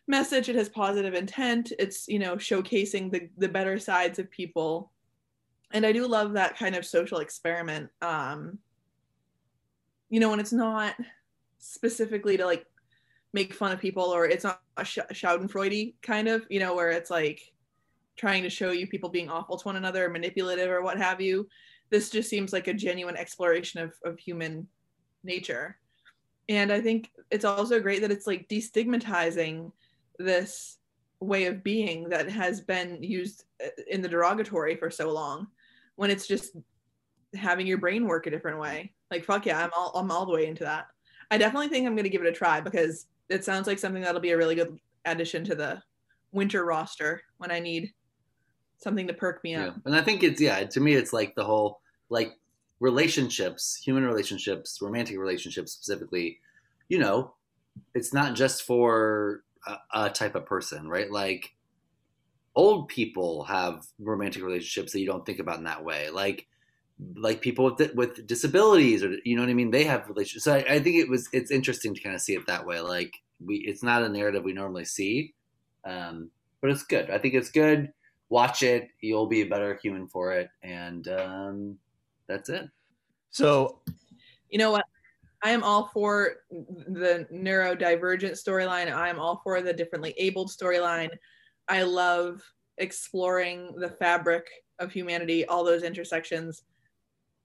[0.08, 4.91] message it has positive intent it's you know showcasing the the better sides of people.
[5.72, 8.60] And i do love that kind of social experiment um
[10.10, 10.96] you know when it's not
[11.58, 12.65] specifically to like
[13.36, 16.89] make fun of people or it's not a sh- schadenfreude kind of you know where
[16.89, 17.52] it's like
[18.15, 21.45] trying to show you people being awful to one another manipulative or what have you.
[21.89, 24.67] This just seems like a genuine exploration of, of human
[25.21, 25.78] nature.
[26.48, 29.71] And i think it's also great that it's like destigmatizing
[30.17, 30.78] this
[31.19, 35.48] way of being that has been used uh, in the derogatory for so long
[35.95, 36.56] when it's just
[37.34, 38.93] having your brain work a different way.
[39.12, 40.88] Like fuck yeah i'm all i'm all the way into that.
[41.32, 44.02] I definitely think i'm going to give it a try because it sounds like something
[44.04, 45.82] that'll be a really good addition to the
[46.32, 47.94] winter roster when i need
[48.78, 49.68] something to perk me Yeah.
[49.68, 52.34] up And I think it's yeah, to me it's like the whole like
[52.82, 56.40] relationships, human relationships, romantic relationships specifically,
[56.90, 57.34] you know,
[57.94, 61.10] it's not just for a, a type of person, right?
[61.10, 61.56] Like
[62.54, 66.10] old people have romantic relationships that you don't think about in that way.
[66.10, 66.48] Like
[67.15, 70.45] like people with with disabilities or you know what I mean, they have relationships.
[70.45, 72.79] So I, I think it was it's interesting to kind of see it that way.
[72.79, 73.13] Like
[73.45, 75.34] we it's not a narrative we normally see.
[75.84, 76.31] Um
[76.62, 77.12] but it's good.
[77.12, 77.91] I think it's good.
[78.29, 78.88] Watch it.
[78.99, 81.77] You'll be a better human for it, and um,
[82.27, 82.67] that's it.
[83.29, 83.81] So
[84.49, 84.86] You know what?
[85.43, 88.91] I am all for the neurodivergent storyline.
[88.91, 91.12] I am all for the differently abled storyline.
[91.67, 92.41] I love
[92.79, 94.47] exploring the fabric
[94.79, 96.63] of humanity, all those intersections.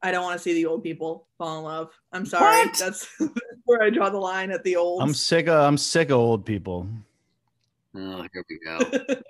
[0.02, 1.90] I don't want to see the old people fall in love.
[2.12, 2.66] I'm sorry.
[2.66, 2.78] What?
[2.78, 3.06] That's
[3.64, 5.02] where I draw the line at the old.
[5.02, 6.86] I'm sick of I'm sick of old people.
[7.94, 9.16] Oh, here we go.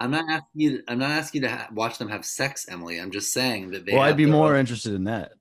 [0.00, 0.82] I'm not asking you.
[0.88, 2.98] I'm not asking you to ha- watch them have sex, Emily.
[2.98, 3.92] I'm just saying that they.
[3.94, 5.32] well, I'd be more own- interested in that.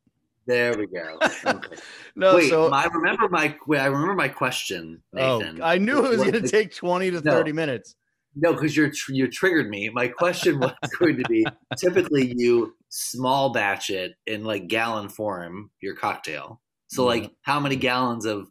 [0.48, 1.18] There we go.
[1.46, 1.76] Okay.
[2.16, 3.56] No, wait, so I remember my.
[3.78, 5.62] I remember my question, oh, Nathan.
[5.62, 7.32] I knew it was going to take 20 to No.
[7.32, 7.96] 30 minutes.
[8.36, 9.90] No, because you're tr- you triggered me.
[9.90, 11.46] My question was going to be:
[11.78, 16.62] typically, you small batch it in like gallon form your cocktail.
[16.88, 17.08] So, Mhm.
[17.08, 18.48] like, how many gallons of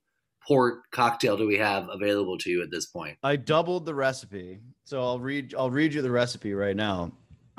[0.46, 3.16] port cocktail do we have available to you at this point?
[3.22, 4.60] I doubled the recipe.
[4.84, 7.12] So I'll read I'll read you the recipe right now.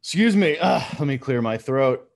[0.00, 0.58] Excuse me.
[0.58, 2.08] Uh, let me clear my throat.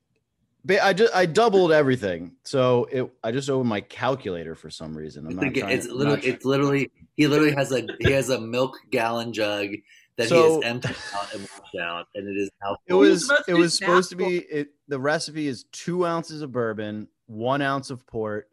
[0.83, 2.33] I just I doubled everything.
[2.45, 5.27] So it I just opened my calculator for some reason.
[5.27, 8.31] I'm not like- trying, it's literally, not it's literally, he literally has a he has
[8.31, 9.69] a milk gallon jug
[10.17, 12.77] that So- he has emptied out and washed out, and it is now.
[12.87, 16.07] it was supposed to it be was supposed to be it the recipe is two
[16.07, 18.49] ounces of bourbon, one ounce of port,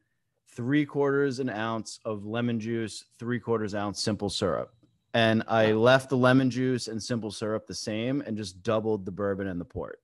[0.49, 4.73] three quarters an ounce of lemon juice, three quarters ounce simple syrup.
[5.13, 9.11] And I left the lemon juice and simple syrup the same and just doubled the
[9.13, 10.01] bourbon and the port.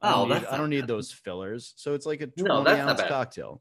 [0.00, 1.74] I Oh, don't need, I don't need those fillers.
[1.76, 3.60] So it's like a 20 No, ounce cocktail.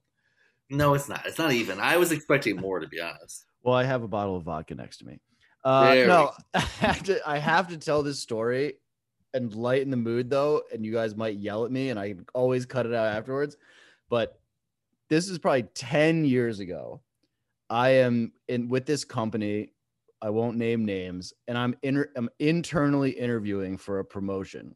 [0.69, 1.25] No, it's not.
[1.25, 1.81] It's not even.
[1.81, 3.45] I was expecting more, to be honest.
[3.63, 5.19] Well, I have a bottle of vodka next to me.
[5.63, 7.19] Uh, no, I have to.
[7.27, 8.73] I have to tell this story
[9.33, 10.63] and lighten the mood, though.
[10.71, 13.57] And you guys might yell at me, and I always cut it out afterwards.
[14.09, 14.39] But
[15.09, 17.01] this is probably ten years ago.
[17.69, 19.69] I am in with this company.
[20.21, 24.75] I won't name names, and I'm inter- I'm internally interviewing for a promotion.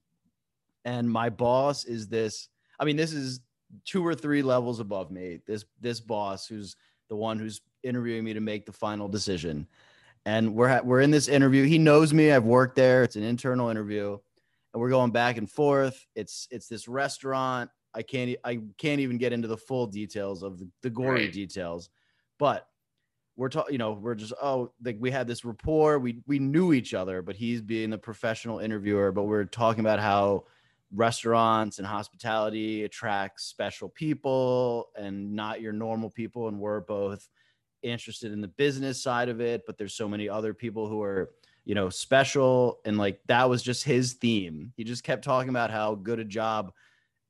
[0.86, 2.48] And my boss is this.
[2.80, 3.42] I mean, this is
[3.86, 5.40] two or three levels above me.
[5.46, 6.78] This this boss, who's
[7.10, 9.68] the one who's interviewing me to make the final decision.
[10.26, 11.64] And we're ha- we're in this interview.
[11.64, 12.32] He knows me.
[12.32, 13.04] I've worked there.
[13.04, 14.18] It's an internal interview,
[14.74, 16.06] and we're going back and forth.
[16.16, 17.70] It's it's this restaurant.
[17.94, 21.32] I can't I can't even get into the full details of the, the gory Right.
[21.32, 21.90] details,
[22.38, 22.68] but
[23.38, 23.72] we're talking.
[23.72, 25.98] You know, we're just oh, like we had this rapport.
[25.98, 29.14] We we knew each other, but he's being the professional interviewer.
[29.14, 30.44] But we're talking about how
[30.94, 37.30] restaurants and hospitality attracts special people and not your normal people, and we're both
[37.84, 41.30] interested in the business side of it but there's so many other people who are
[41.68, 42.80] you know special.
[42.86, 44.72] And like that was just his theme.
[44.78, 46.72] He just kept talking about how good a job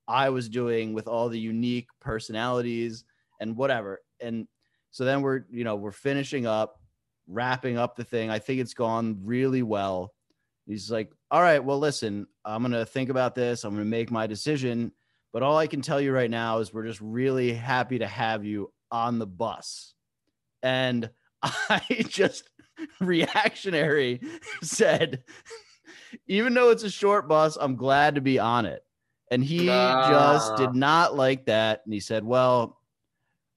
[0.08, 3.04] i was doing with all the unique personalities
[3.42, 4.00] and whatever.
[4.22, 4.48] And
[4.92, 6.80] so then we're you know we're finishing up
[7.28, 8.30] wrapping up the thing.
[8.30, 10.14] I think it's gone really well.
[10.68, 13.64] He's like all right well listen i'm gonna think about this.
[13.64, 14.92] I'm gonna make my decision.
[15.34, 18.46] But all i can tell you right now is we're just really happy to have
[18.46, 19.96] you on the bus
[20.64, 21.10] and
[21.44, 22.50] I just
[23.00, 24.22] reactionary
[24.62, 25.24] said,
[26.28, 28.84] even though it's a short bus, I'm glad to be on it.
[29.32, 30.56] And he just Ah.
[30.58, 31.82] did not like that.
[31.86, 32.80] And he said, Well,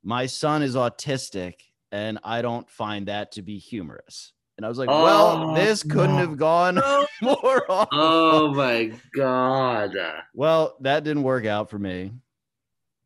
[0.02, 1.54] my son is autistic,
[1.92, 4.32] and I don't find that to be humorous.
[4.56, 6.22] And I was like, Well, Oh, this couldn't no.
[6.22, 6.74] have gone
[7.22, 7.88] more off.
[7.92, 9.94] Oh my god!
[10.34, 12.12] Well, that didn't work out for me.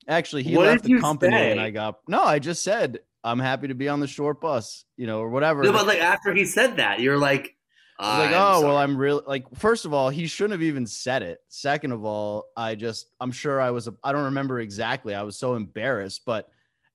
[0.09, 1.61] Actually, he What left the company and?
[1.61, 5.06] I got no, I just said I'm happy to be on the short bus, you
[5.06, 5.62] know, or whatever.
[5.62, 7.56] No, but like after he said that, you're like,
[7.98, 8.76] I was like, "I'm oh, well.
[8.76, 11.38] I'm really like, first of all, he shouldn't have even said it.
[11.48, 15.14] Second of all, I just, I'm sure I was, I don't remember exactly.
[15.14, 16.48] I was so embarrassed, but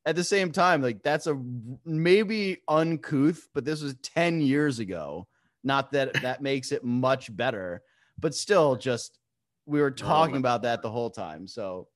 [0.06, 1.42] at the same time, like, that's a
[1.86, 5.28] maybe uncouth, but this was 10 years ago.
[5.64, 7.82] Not that that makes it much better,
[8.20, 9.20] but still, just
[9.66, 11.48] we were talking about that the whole time.
[11.48, 11.88] So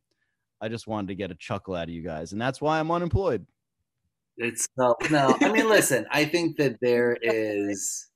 [0.62, 2.92] I just wanted to get a chuckle out of you guys, and that's why I'm
[2.92, 3.46] unemployed.
[4.38, 5.38] It's no, no.
[5.42, 6.06] I mean, listen.
[6.12, 8.08] I think that there is.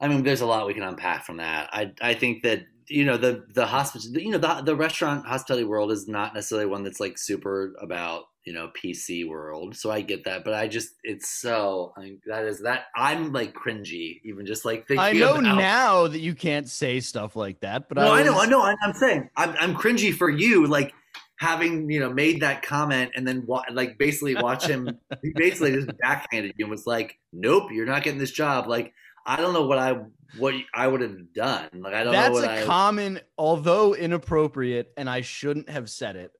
[0.00, 1.68] I mean, there's a lot we can unpack from that.
[1.72, 5.64] I I think that you know the the hospital, you know the the restaurant hospitality
[5.64, 9.76] world is not necessarily one that's like super about you know PC world.
[9.76, 13.32] So I get that, but I just it's so I mean, that is that I'm
[13.32, 15.04] like cringy even just like thinking.
[15.04, 18.22] I know about- now that you can't say stuff like that, but No, I, I
[18.24, 18.62] know, I know.
[18.62, 20.92] I'm saying I'm, I'm cringy for you, like
[21.38, 24.88] having you know made that comment and then wa- like basically watch him.
[25.22, 28.92] he basically just backhanded you and was like, "Nope, you're not getting this job." Like
[29.26, 30.00] I don't know what I
[30.36, 31.68] what I would have done.
[31.74, 32.64] Like I don't That's know what a I.
[32.64, 36.32] common, although inappropriate, and I shouldn't have said it.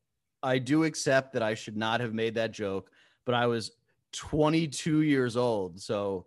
[0.43, 2.91] I do accept that I should not have made that joke,
[3.25, 3.73] but I was
[4.13, 5.81] 22 years old.
[5.81, 6.27] So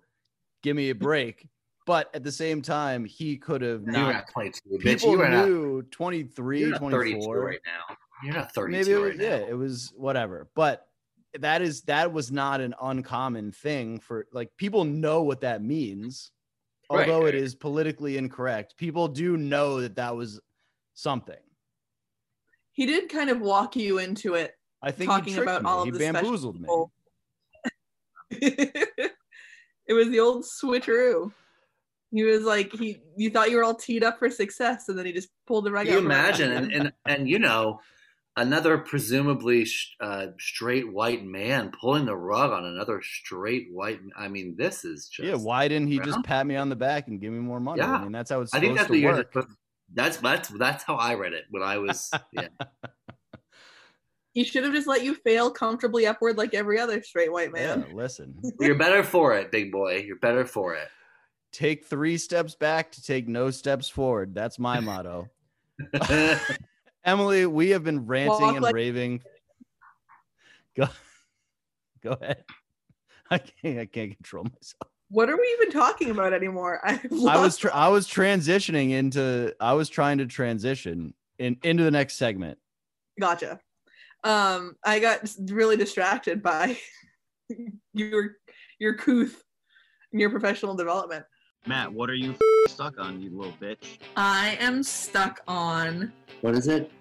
[0.64, 1.48] give me a break.
[1.88, 4.14] But at the same time, he could have not.
[4.14, 4.84] not 22, bitch.
[4.84, 7.44] People You were not, knew 23, you're not 24.
[7.44, 7.96] right now.
[8.24, 9.24] You're not 32 Maybe it was, right now.
[9.24, 10.48] yeah, it was whatever.
[10.56, 10.86] But
[11.40, 16.32] that is that was not an uncommon thing for like people know what that means.
[16.90, 17.36] Although it right.
[17.36, 20.42] is politically incorrect, people do know that that was
[20.94, 21.38] something.
[22.74, 24.56] He did kind of walk you into it.
[24.82, 25.70] I think Talking he about me.
[25.70, 26.62] all of he the special bamboozled me.
[26.62, 26.92] people.
[28.32, 31.32] it was the old switcheroo.
[32.12, 35.06] He was like he you thought you were all teed up for success and then
[35.06, 36.50] he just pulled the rug you out from under imagine?
[36.52, 36.58] you.
[36.58, 37.80] And, and and you know,
[38.38, 44.00] another presumably sh- uh, straight white man pulling the rug on another straight white.
[44.18, 45.28] I mean, this is just.
[45.28, 47.80] yeah, why didn't he just pat me on the back and give me more money?
[47.82, 47.94] Yeah.
[47.96, 49.34] I mean, that's how it's I supposed think that's to what work.
[49.34, 49.58] supposed-
[49.94, 52.10] That's that's that's how I read it when I was.
[52.32, 52.48] Yeah.
[54.34, 57.86] he should have just let you fail comfortably upward like every other straight white man.
[57.90, 58.36] Yeah, listen.
[58.62, 59.98] You're better for it, big boy.
[60.08, 60.88] You're better for it.
[61.52, 64.34] Take three steps back to take no steps forward.
[64.34, 65.28] That's my motto.
[67.04, 69.22] Emily, we have been ranting Walk and like- raving.
[70.76, 70.88] Go,
[72.04, 72.44] go ahead.
[73.30, 73.80] I can't.
[73.80, 74.92] I can't control myself.
[75.10, 76.80] What are we even talking about anymore?
[76.86, 77.58] I, I was.
[77.58, 79.54] Tra- I was transitioning into.
[79.60, 82.58] I was trying to transition in into the next segment.
[83.20, 83.60] gotcha.
[84.24, 86.78] Um, I got really distracted by
[87.94, 88.36] your
[88.80, 89.44] your couth
[90.12, 91.26] and your professional development.
[91.68, 92.36] Matt, what are you
[92.68, 93.98] stuck on, you little bitch?
[94.16, 96.92] I am stuck on What is it?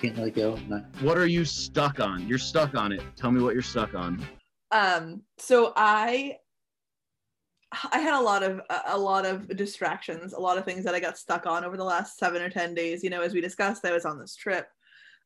[0.00, 0.56] Can't let go.
[0.68, 2.26] Not- What are you stuck on?
[2.26, 3.02] You're stuck on it.
[3.16, 4.24] Tell me what you're stuck on.
[4.72, 6.34] um so i
[7.92, 11.00] i had a lot of a lot of distractions a lot of things that i
[11.00, 13.84] got stuck on over the last seven or ten days you know as we discussed
[13.84, 14.66] i was on this trip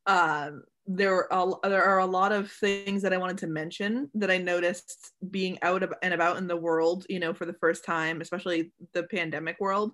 [0.07, 4.11] um there were a, there are a lot of things that i wanted to mention
[4.15, 7.57] that i noticed being out ab- and about in the world you know for the
[7.61, 9.93] first time especially the pandemic world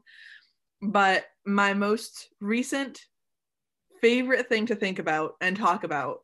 [0.80, 3.00] but my most recent
[4.04, 6.20] favorite thing to think about and talk about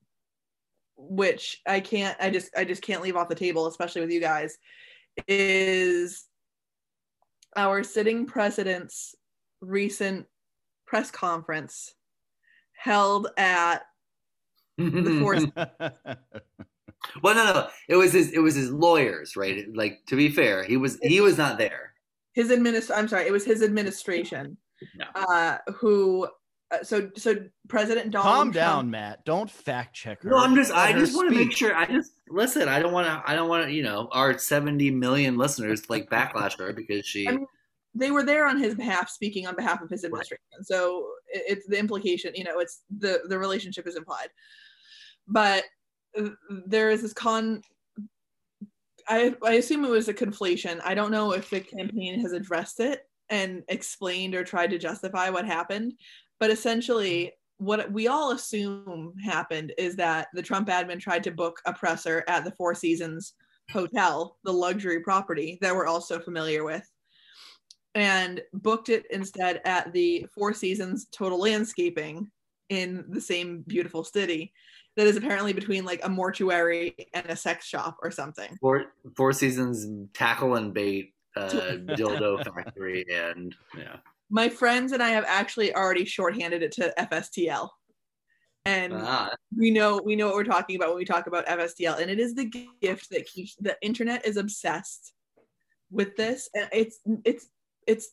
[0.97, 4.21] which I can't I just I just can't leave off the table especially with you
[4.21, 4.59] guys
[5.27, 6.27] is
[7.57, 9.15] our sitting president's
[9.63, 10.27] recent
[10.87, 11.95] press conference
[12.75, 13.79] held at
[14.77, 15.45] the force
[17.23, 18.31] well, no, no, it was his.
[18.33, 19.65] It was his lawyers, right?
[19.75, 21.95] Like to be fair, he was he was not there.
[22.35, 24.57] his administ I'm sorry it was his administration
[24.95, 25.07] No.
[25.15, 26.29] uh who
[26.73, 27.35] uh, so so
[27.69, 29.25] President Donald Calm Trump- down, Matt.
[29.25, 30.31] Don't fact check her.
[30.31, 30.73] No, I'm just.
[30.73, 31.75] I just want to make sure.
[31.75, 32.69] I just listen.
[32.69, 33.23] I don't want to.
[33.27, 33.73] I don't want to.
[33.73, 37.27] You know, our 70 million listeners like backlash her because she.
[37.29, 37.47] I mean,
[37.95, 41.67] they were there on his behalf speaking on behalf of his administration so it- it's
[41.67, 44.29] the implication you know it's the the relationship is implied
[45.27, 45.65] but
[46.17, 46.29] uh,
[46.67, 47.61] there is this con
[49.09, 52.79] I, I assume it was a conflation i don't know if the campaign has addressed
[52.79, 55.95] it and explained or tried to justify what happened
[56.41, 61.61] but essentially what we all assume happened is that the trump admin tried to book
[61.67, 63.35] a presser at the four seasons
[63.71, 66.91] hotel the luxury property that we're also familiar with
[67.95, 72.31] and booked it instead at the Four Seasons Total Landscaping
[72.69, 74.53] in the same beautiful city
[74.97, 78.57] that is apparently between like a mortuary and a sex shop or something.
[78.61, 83.97] Four Four Seasons tackle and bait uh, dildo factory and yeah.
[84.31, 87.69] My friends and I have actually already shorthanded it to FSTL.
[88.65, 91.99] And Ah, we know we know what we're talking about when we talk about FSTL
[91.99, 92.45] and it is the
[92.81, 95.15] gift that keeps the internet is obsessed
[95.91, 97.49] with this and it's it's
[97.87, 98.11] it's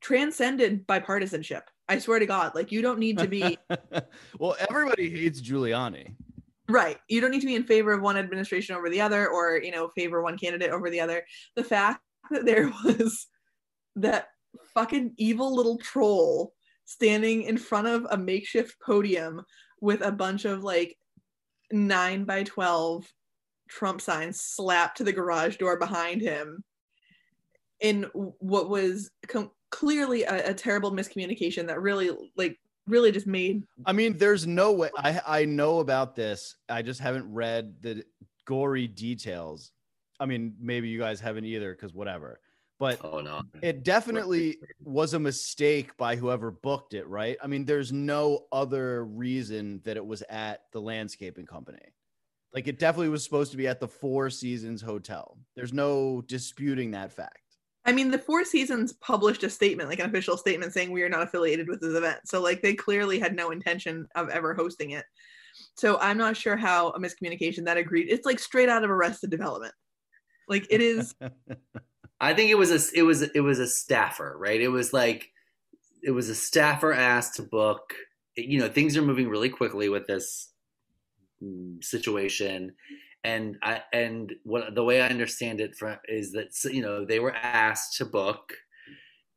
[0.00, 1.62] transcended bipartisanship.
[1.88, 3.58] I swear to God, like you don't need to be
[4.38, 6.14] well, everybody hates Giuliani.
[6.68, 6.98] right.
[7.08, 9.70] You don't need to be in favor of one administration over the other, or you
[9.72, 11.22] know, favor one candidate over the other.
[11.54, 13.26] The fact that there was
[13.96, 14.28] that
[14.74, 16.52] fucking evil little troll
[16.84, 19.42] standing in front of a makeshift podium
[19.80, 20.96] with a bunch of like
[21.70, 23.06] nine by twelve
[23.68, 26.62] Trump signs slapped to the garage door behind him
[27.80, 33.62] in what was com- clearly a, a terrible miscommunication that really like really just made
[33.86, 34.90] I mean, there's no way.
[34.96, 36.56] I I know about this.
[36.68, 38.04] I just haven't read the
[38.44, 39.72] gory details.
[40.20, 42.40] I mean, maybe you guys haven't either, because whatever.
[42.82, 43.42] But oh no.
[43.62, 47.36] it definitely was a mistake by whoever booked it, right?
[47.40, 51.78] I mean, there's no other reason that it was at the landscaping company.
[52.52, 55.38] Like it definitely was supposed to be at the Four Seasons Hotel.
[55.54, 57.38] There's no disputing that fact.
[57.84, 61.08] I mean, the Four Seasons published a statement, like an official statement saying we are
[61.08, 62.18] not affiliated with this event.
[62.24, 65.04] So, like, they clearly had no intention of ever hosting it.
[65.76, 68.08] So, I'm not sure how a miscommunication that agreed.
[68.10, 69.72] It's like straight out of Arrested Development.
[70.48, 71.14] Like it is
[72.22, 74.60] I think it was a it was it was a staffer, right?
[74.60, 75.32] It was like
[76.04, 77.94] it was a staffer asked to book.
[78.36, 80.52] You know, things are moving really quickly with this
[81.42, 82.74] mm, situation,
[83.24, 87.18] and I and what the way I understand it from is that you know they
[87.18, 88.52] were asked to book.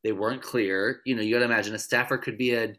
[0.04, 1.02] They weren't clear.
[1.06, 2.76] You know, you got to imagine a staffer could be a.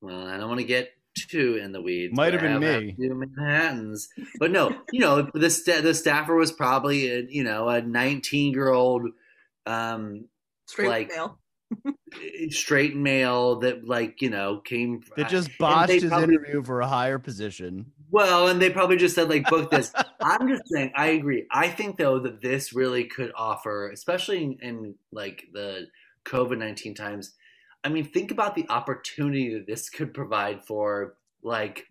[0.00, 0.92] Well, I don't want to get
[1.28, 2.14] too in the weeds.
[2.16, 2.94] Might have been me.
[2.98, 4.08] two Manhattans,
[4.38, 8.52] but no, you know the sta- the staffer was probably a, you know a 19
[8.52, 9.02] year old
[9.66, 10.26] um
[10.66, 11.38] straight Like- male.
[12.50, 16.86] straight male that like you know came That just botched his probably- interview for a
[16.88, 17.92] higher position.
[18.10, 21.68] well and they probably just said like book this i'm just saying i agree i
[21.68, 25.86] think though that this really could offer especially in, in like the
[26.24, 27.34] covid-19 times
[27.84, 31.86] i mean think about the opportunity that this could provide for like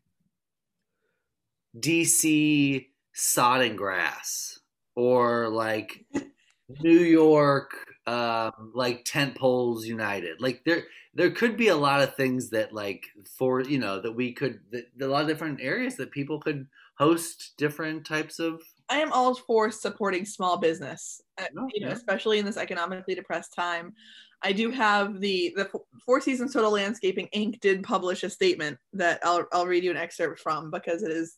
[1.78, 4.60] dc sod and grass
[4.96, 6.06] or like
[6.82, 7.72] new york
[8.08, 10.84] um like tent poles united like there
[11.14, 13.06] there could be a lot of things that like
[13.38, 16.68] for you know that we could that, a lot of different areas that people could
[16.98, 21.90] host different types of I am all for supporting small business, uh, you know, yeah.
[21.90, 23.94] especially in this economically depressed time.
[24.42, 25.70] I do have the the
[26.06, 27.60] Four Seasons Total Landscaping Inc.
[27.60, 31.38] did publish a statement that I'll I'll read you an excerpt from because it is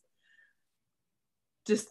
[1.66, 1.88] just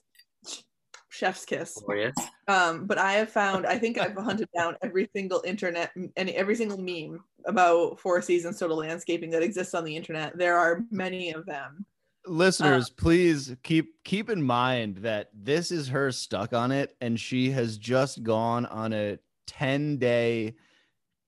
[1.10, 1.78] chef's kiss.
[1.86, 2.16] glorious
[2.48, 6.56] Um, but I have found I think I've hunted down every single internet and every
[6.56, 10.38] single meme about Four Seasons Total Landscaping that exists on the internet.
[10.38, 11.86] There are many of them.
[12.26, 17.20] Listeners, Uh, please keep keep in mind that this is her stuck on it, and
[17.20, 20.56] she has just gone on a 10 day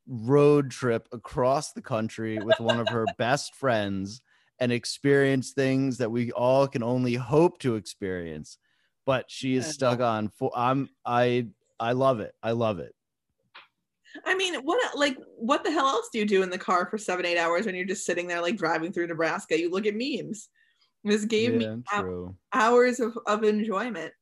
[0.07, 4.21] road trip across the country with one of her best friends
[4.59, 8.57] and experience things that we all can only hope to experience.
[9.05, 11.47] But she is stuck on for I'm I
[11.79, 12.33] I love it.
[12.41, 12.93] I love it.
[14.25, 16.97] I mean, what like what the hell else do you do in the car for
[16.97, 19.59] seven eight hours when you're just sitting there like driving through Nebraska?
[19.59, 20.49] You look at memes.
[21.03, 22.35] This gave yeah, me true.
[22.53, 24.13] hours of, of enjoyment.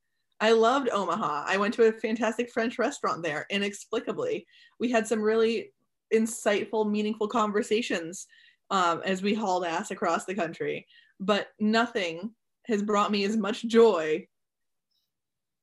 [0.41, 1.45] I loved Omaha.
[1.47, 4.47] I went to a fantastic French restaurant there inexplicably.
[4.79, 5.71] We had some really
[6.13, 8.25] insightful, meaningful conversations
[8.71, 10.87] um, as we hauled ass across the country.
[11.19, 12.31] But nothing
[12.65, 14.27] has brought me as much joy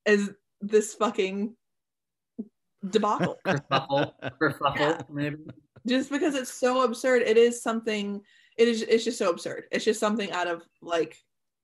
[0.06, 1.56] as this fucking
[2.88, 3.36] debacle.
[3.46, 5.00] kerfuffle kerfuffle Yeah.
[5.10, 5.36] maybe
[5.86, 8.20] just because it's so absurd it is something
[8.56, 11.16] it is it's just so absurd it's just something out of like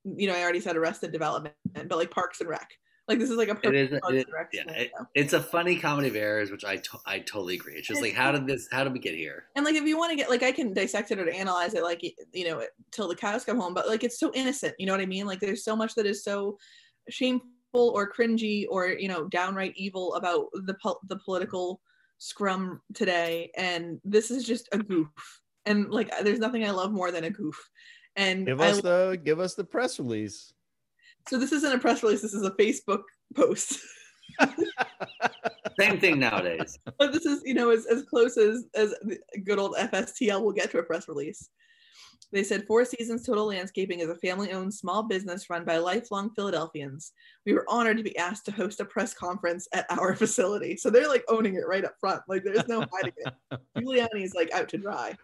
[0.05, 2.69] you know i already said arrested development but like parks and rec
[3.07, 5.41] like this is like a perfect is parks it, and rec yeah, it, it's a
[5.41, 7.75] funny comedy of errors which i to, i totally agree.
[7.75, 9.45] It's just like how did this how did we get here?
[9.57, 11.83] And like if you want to get like i can dissect it or analyze it
[11.83, 12.03] like
[12.33, 15.01] you know till the cows come home but like it's so innocent you know what
[15.01, 15.27] i mean?
[15.27, 16.59] Like there's so much that is so
[17.11, 17.45] shameful
[17.75, 21.81] or cringy or you know downright evil about the po- the political
[22.19, 25.09] scrum today and this is just a goof.
[25.67, 27.71] And like there's nothing i love more than a goof.
[28.17, 30.54] And Give I us the give us the press release.
[31.29, 32.23] So this isn't a press release.
[32.23, 33.03] This is a Facebook
[33.35, 33.79] post.
[35.79, 38.95] same thing nowadays but this is, you know, as, as close as as
[39.45, 41.51] good old FSTL will get to a press release.
[42.33, 47.13] They said Four Seasons Total Landscaping is a family-owned small business run by lifelong Philadelphians.
[47.47, 50.77] We were honored to be asked to host a press conference at our facility.
[50.77, 52.23] So they're like owning it right up front.
[52.29, 53.61] Like there's no hiding it.
[53.79, 55.15] Giuliani's like out to dry.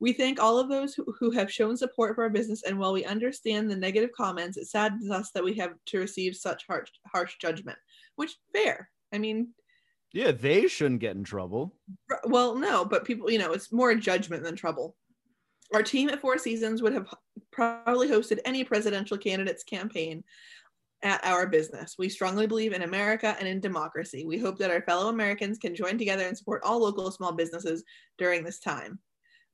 [0.00, 2.92] We thank all of those who, who have shown support for our business, and while
[2.92, 6.88] we understand the negative comments, it saddens us that we have to receive such harsh,
[7.06, 7.78] harsh judgment.
[8.16, 8.90] Which fair.
[9.12, 9.48] I mean,
[10.12, 11.74] Yeah, they shouldn't get in trouble.
[12.24, 14.96] well, no, but people, you know, it's more judgment than trouble.
[15.74, 17.12] Our team at Four Seasons would have
[17.52, 20.24] probably hosted any presidential candidate's campaign
[21.02, 21.96] at our business.
[21.98, 24.24] We strongly believe in America and in democracy.
[24.26, 27.84] We hope that our fellow Americans can join together and support all local small businesses
[28.18, 28.98] during this time.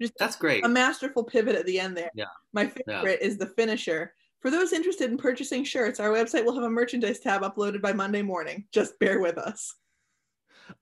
[0.00, 2.10] Just that's great a masterful pivot at the end there.
[2.14, 2.26] Yeah.
[2.52, 4.12] My favorite is the finisher.
[4.40, 7.92] For those interested in purchasing shirts, our website will have a merchandise tab uploaded by
[7.92, 8.66] Monday morning.
[8.72, 9.74] Just bear with us.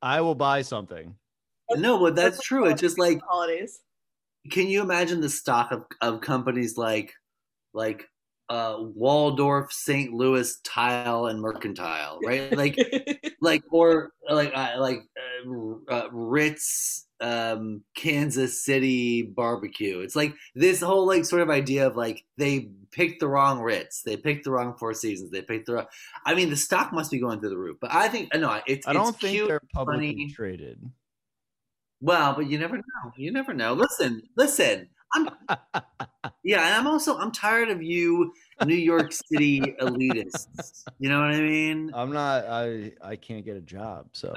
[0.03, 1.15] I will buy something.
[1.77, 3.81] no but that's true it's just like holidays.
[4.51, 7.15] can you imagine the stock of, of companies like
[7.73, 8.07] like
[8.51, 12.77] uh waldorf st louis tile and mercantile right like
[13.41, 20.81] like or like uh, like uh, uh, ritz um kansas city barbecue it's like this
[20.83, 24.51] whole like sort of idea of like they picked the wrong ritz they picked the
[24.51, 25.87] wrong four seasons they picked the wrong
[26.27, 28.87] i mean the stock must be going through the roof but i think no it's
[28.87, 30.31] I don't it's think cute, they're publicly funny.
[30.31, 30.91] traded.
[32.01, 33.13] well, but you never know.
[33.17, 33.73] You never know.
[33.73, 34.89] Listen, listen.
[35.13, 35.29] I'm
[36.43, 38.33] yeah, and I'm also I'm tired of you
[38.65, 40.85] New York City elitists.
[40.99, 41.91] You know what I mean?
[41.95, 42.45] I'm not.
[42.47, 44.07] I I can't get a job.
[44.13, 44.33] So.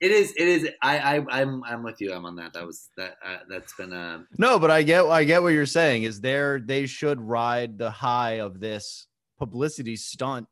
[0.00, 0.32] It is.
[0.36, 0.68] It is.
[0.82, 0.98] I.
[0.98, 1.40] I.
[1.40, 1.64] I'm.
[1.64, 2.12] I'm with you.
[2.12, 2.52] I'm on that.
[2.52, 3.16] That was that.
[3.24, 4.24] Uh, that's been a.
[4.38, 5.06] no, but I get.
[5.06, 6.02] I get what you're saying.
[6.02, 6.60] Is there?
[6.60, 9.06] They should ride the high of this
[9.38, 10.46] publicity stunt.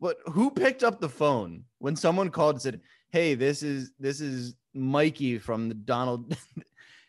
[0.00, 2.80] But who picked up the phone when someone called and said,
[3.10, 6.36] "Hey, this is this is Mikey from the Donald."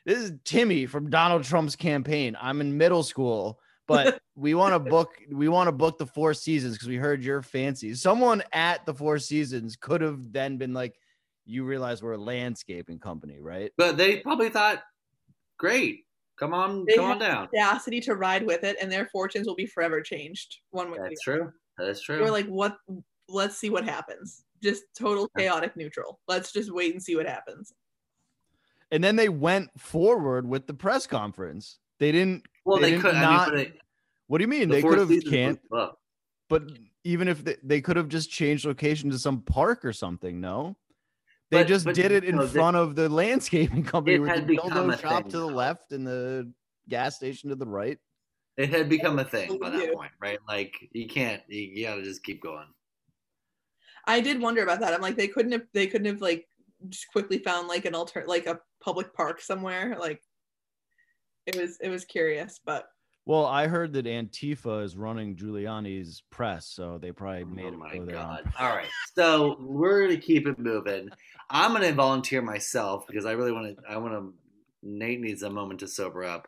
[0.06, 2.38] This is Timmy from Donald Trump's campaign.
[2.40, 6.36] I'm in middle school, but we want to book we want to book the Four
[6.36, 7.96] Seasons because we heard you're fancy.
[7.96, 11.00] Someone at the Four Seasons could have then been like,
[11.46, 14.84] "You realize we're a landscaping company, right?" But they probably thought,
[15.58, 16.06] great,
[16.38, 17.48] come on, They come on had down.
[17.48, 21.10] audacity to ride with it, and their fortunes will be forever changed one way or
[21.10, 21.52] That's true.
[21.80, 22.22] That's true.
[22.22, 22.78] We're like, what?
[23.28, 24.44] Let's see what happens.
[24.62, 26.20] Just total chaotic neutral.
[26.28, 27.74] Let's just wait and see what happens.
[28.92, 31.80] And then they went forward with the press conference.
[32.00, 32.44] They didn't.
[32.66, 33.16] well, they they could.
[33.16, 33.78] not- I mean, but
[34.28, 34.70] What do you mean?
[34.70, 35.60] the they could have can't.
[36.50, 36.64] But
[37.04, 40.76] even if they, they could have just changed location to some park or something, no.
[41.52, 44.20] They But- just but, did it in no, they- front of the landscaping company It
[44.20, 46.52] with the had become a shop thing, to the left and the
[46.88, 47.98] gas station to the right.
[48.58, 50.40] It had become a thing by that point, right?
[50.48, 51.42] Like you can't.
[51.50, 52.68] You, you gotta just keep going.
[54.06, 54.94] I did wonder about that.
[54.94, 55.64] I'm like, they couldn't have.
[55.74, 56.48] They couldn't have like
[56.90, 59.98] just quickly found like an alter, like a public park somewhere.
[60.00, 60.22] Like,
[61.46, 61.78] it was.
[61.82, 62.88] It was curious, but
[63.26, 67.78] Well, I heard that Antifa is running Giuliani's press, so they probably made oh it
[67.78, 68.18] my go there.
[68.18, 68.54] on!
[68.60, 71.10] All right, so we're gonna keep it moving.
[71.50, 73.84] I'm gonna volunteer myself because I really want to.
[73.90, 74.34] I want to.
[74.88, 76.48] Nate needs a moment to sober up.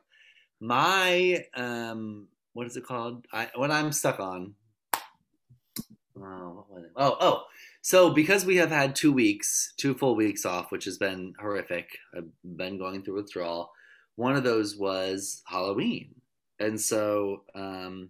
[0.59, 3.25] My um, what is it called?
[3.33, 4.53] I what I'm stuck on.
[6.19, 6.91] Oh, what was it?
[6.95, 7.43] oh, oh.
[7.87, 11.87] So because we have had two weeks, two full weeks off, which has been horrific.
[12.13, 13.71] I've been going through withdrawal.
[14.17, 16.15] One of those was Halloween,
[16.59, 18.09] and so um,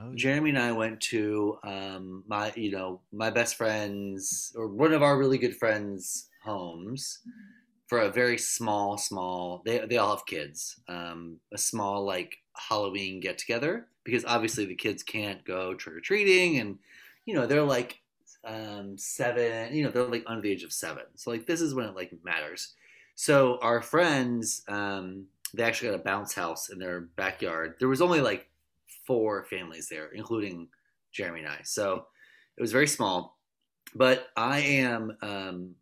[0.00, 0.16] Oh, yeah.
[0.16, 5.04] Jeremy and I went to um, my, you know, my best friends or one of
[5.04, 7.20] our really good friends' homes
[7.86, 9.62] for a very small, small.
[9.64, 10.80] They they all have kids.
[10.88, 16.00] Um, a small like Halloween get together because obviously the kids can't go trick or
[16.00, 16.80] treating, and
[17.24, 18.00] you know they're like
[18.46, 19.74] um, seven.
[19.74, 21.04] You know they're like under the age of seven.
[21.16, 22.74] So like this is when it like matters.
[23.14, 25.24] So our friends, um,
[25.54, 27.74] they actually got a bounce house in their backyard.
[27.78, 28.48] There was only like
[29.06, 30.68] four families there, including
[31.12, 31.60] Jeremy and I.
[31.64, 32.06] So
[32.56, 33.38] it was very small.
[33.94, 35.74] But I am, um,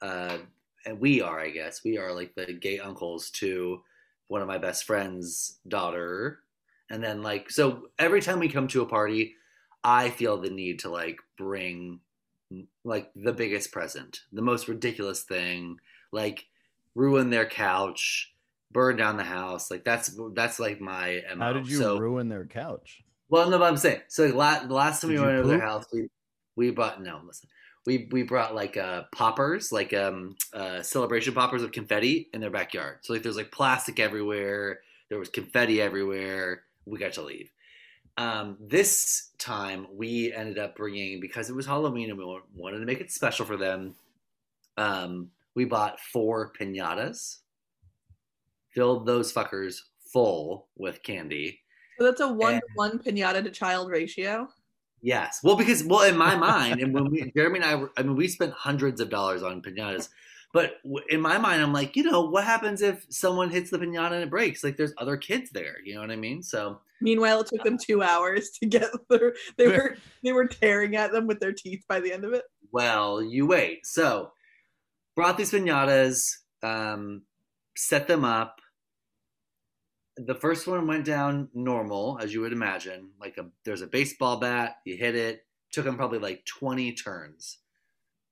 [0.00, 0.38] uh,
[0.86, 3.82] and we are, I guess, we are like the gay uncles to
[4.28, 6.40] one of my best friend's daughter.
[6.90, 9.34] And then, like, so every time we come to a party,
[9.84, 12.00] I feel the need to like bring
[12.84, 15.78] like the biggest present, the most ridiculous thing,
[16.12, 16.46] like
[16.94, 18.32] ruin their couch,
[18.70, 19.70] burn down the house.
[19.70, 21.44] Like that's that's like my MO.
[21.44, 23.02] How did you so, ruin their couch?
[23.28, 24.02] well, no, but I'm saying.
[24.08, 26.08] So like, la- the last time Did we went over their house, we
[26.56, 27.48] we brought no, listen,
[27.86, 32.50] we we brought like uh poppers, like um uh celebration poppers of confetti in their
[32.50, 32.98] backyard.
[33.02, 34.80] So like there's like plastic everywhere.
[35.08, 36.62] There was confetti everywhere.
[36.84, 37.51] We got to leave.
[38.18, 42.86] Um, this time we ended up bringing because it was Halloween and we wanted to
[42.86, 43.94] make it special for them.
[44.76, 47.38] Um, we bought four pinatas,
[48.70, 49.80] filled those fuckers
[50.12, 51.60] full with candy.
[51.98, 54.48] so that's a one to one pinata to child ratio.
[55.02, 55.40] Yes.
[55.42, 58.14] Well, because well, in my mind, and when we, Jeremy and I, were, I mean,
[58.14, 60.08] we spent hundreds of dollars on pinatas,
[60.52, 60.74] but
[61.08, 64.22] in my mind, I'm like, you know, what happens if someone hits the pinata and
[64.22, 64.62] it breaks?
[64.62, 65.76] Like, there's other kids there.
[65.82, 66.42] You know what I mean?
[66.42, 69.32] So, Meanwhile, it took them two hours to get through.
[69.56, 72.44] They were they were tearing at them with their teeth by the end of it.
[72.70, 73.86] well, you wait.
[73.86, 74.32] So,
[75.16, 77.22] brought these pinatas, um,
[77.74, 78.60] set them up.
[80.18, 83.10] The first one went down normal, as you would imagine.
[83.18, 85.46] Like a there's a baseball bat, you hit it.
[85.72, 87.58] Took them probably like 20 turns.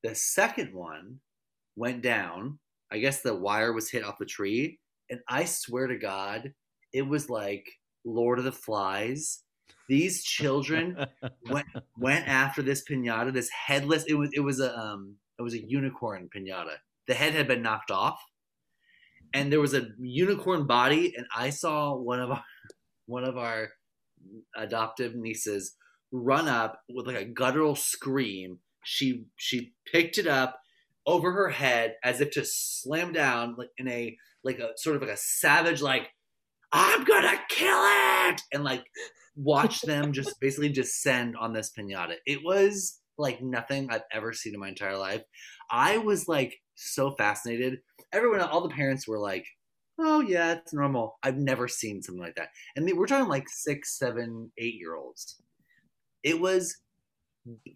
[0.02, 1.20] The second one
[1.80, 2.58] went down.
[2.92, 4.78] I guess the wire was hit off the tree,
[5.08, 6.52] and I swear to God,
[6.92, 7.66] it was like
[8.04, 9.42] Lord of the Flies.
[9.88, 11.06] These children
[11.50, 11.66] went
[11.96, 14.04] went after this pinata, this headless.
[14.06, 16.76] It was it was a um it was a unicorn pinata.
[17.08, 18.20] The head had been knocked off,
[19.32, 21.14] and there was a unicorn body.
[21.16, 22.44] And I saw one of our
[23.06, 23.70] one of our
[24.54, 25.76] adoptive nieces
[26.12, 28.58] run up with like a guttural scream.
[28.84, 30.60] She she picked it up
[31.06, 35.02] over her head as if to slam down like in a like a sort of
[35.02, 36.08] like a savage like
[36.72, 38.84] I'm gonna kill it and like
[39.36, 42.14] watch them just basically descend on this pinata.
[42.26, 45.22] It was like nothing I've ever seen in my entire life.
[45.70, 47.78] I was like so fascinated.
[48.12, 49.46] Everyone, all the parents were like,
[49.98, 51.18] oh yeah, it's normal.
[51.22, 52.48] I've never seen something like that.
[52.76, 55.40] And we're talking like six, seven, eight year olds.
[56.22, 56.76] It was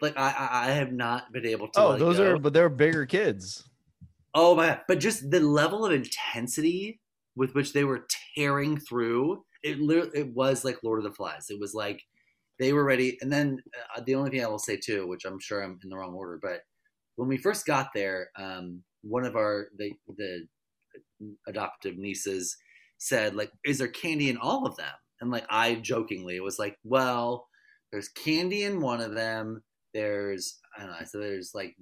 [0.00, 0.34] like I,
[0.68, 1.80] I have not been able to.
[1.80, 2.32] Oh, those go.
[2.32, 3.68] are, but they're bigger kids.
[4.34, 4.80] Oh my!
[4.88, 7.00] But just the level of intensity
[7.36, 8.06] with which they were
[8.36, 9.78] tearing through it.
[10.14, 11.46] It was like Lord of the Flies.
[11.50, 12.02] It was like
[12.58, 13.18] they were ready.
[13.20, 13.58] And then
[13.96, 16.14] uh, the only thing I will say too, which I'm sure I'm in the wrong
[16.14, 16.60] order, but
[17.16, 20.46] when we first got there, um, one of our the the
[21.46, 22.56] adoptive nieces
[22.98, 26.76] said like, "Is there candy in all of them?" And like I jokingly was like,
[26.84, 27.46] "Well,
[27.94, 29.62] there's candy in one of them.
[29.92, 31.06] There's I don't know.
[31.06, 31.76] So there's like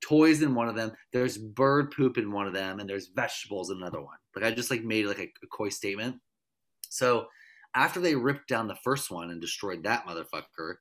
[0.00, 0.92] toys in one of them.
[1.12, 4.16] There's bird poop in one of them, and there's vegetables in another one.
[4.36, 6.20] Like I just like made like a, a coy statement.
[6.88, 7.26] So
[7.74, 10.74] after they ripped down the first one and destroyed that motherfucker,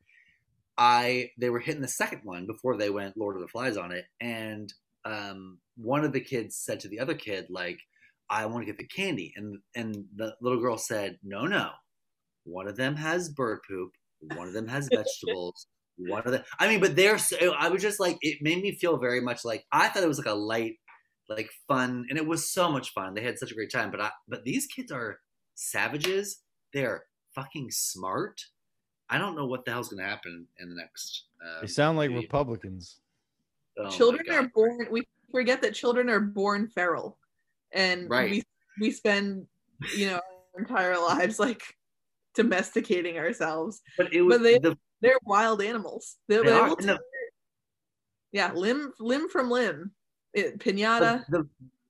[0.77, 3.91] I they were hitting the second one before they went Lord of the Flies on
[3.91, 4.71] it, and
[5.03, 7.79] um, one of the kids said to the other kid like,
[8.29, 11.71] "I want to get the candy," and and the little girl said, "No, no,
[12.43, 15.67] one of them has bird poop, one of them has vegetables."
[15.97, 18.71] One of them, I mean, but they're so, I was just like, it made me
[18.75, 20.79] feel very much like I thought it was like a light,
[21.29, 23.13] like fun, and it was so much fun.
[23.13, 25.19] They had such a great time, but I, but these kids are
[25.53, 26.41] savages.
[26.73, 27.03] They're
[27.35, 28.41] fucking smart.
[29.09, 31.25] I don't know what the hell's going to happen in the next.
[31.45, 32.23] Uh, They sound like few years.
[32.23, 33.01] Republicans.
[33.77, 34.87] Oh children are born.
[34.89, 37.19] We forget that children are born feral,
[37.73, 38.31] and Right.
[38.31, 38.43] we
[38.79, 39.45] we spend
[39.95, 40.15] you know
[40.55, 41.61] our entire lives like
[42.35, 43.81] domesticating ourselves.
[43.97, 46.17] but it was but they- the They're wild animals.
[46.27, 46.99] They, They they are, will the-
[48.31, 49.91] yeah, limb limb from limb.
[50.33, 51.25] It, pinata.
[51.29, 51.39] the,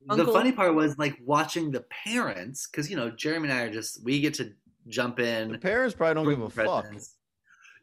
[0.07, 3.61] the Uncle- funny part was like watching the parents because you know Jeremy and I
[3.63, 4.51] are just we get to
[4.87, 5.51] jump in.
[5.51, 6.83] The parents probably don't give a bring fuck.
[6.85, 7.17] presents.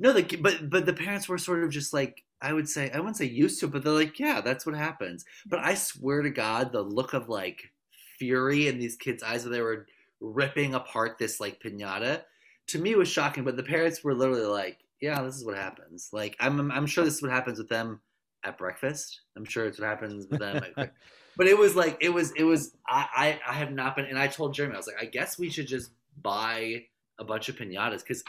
[0.01, 2.99] No, the, but but the parents were sort of just like I would say I
[2.99, 5.25] wouldn't say used to, it, but they're like yeah, that's what happens.
[5.47, 7.71] But I swear to God, the look of like
[8.19, 9.87] fury in these kids' eyes when they were
[10.21, 12.23] ripping apart this like pinata
[12.69, 13.45] to me was shocking.
[13.45, 16.11] But the parents were literally like, yeah, this is what happens.
[16.13, 18.01] Like I'm I'm sure this is what happens with them
[18.45, 19.23] at breakfast.
[19.37, 20.63] I'm sure it's what happens with them.
[21.39, 23.07] But it was like it was it was I,
[23.47, 25.49] I I have not been and I told Jeremy I was like I guess we
[25.49, 26.83] should just buy
[27.21, 28.25] a bunch of pinatas because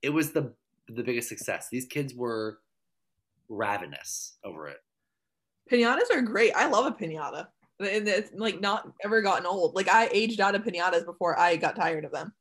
[0.00, 0.54] it was the
[0.88, 1.68] the biggest success.
[1.70, 2.60] These kids were
[3.50, 4.78] ravenous over it.
[5.70, 6.52] Pinatas are great.
[6.54, 7.48] I love a pinata.
[7.78, 9.74] And it's like not ever gotten old.
[9.74, 12.32] Like I aged out of pinatas before I got tired of them.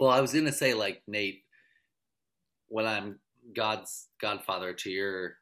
[0.00, 1.42] Well, I was gonna say like Nate,
[2.68, 3.18] when I'm
[3.54, 5.36] God's godfather to your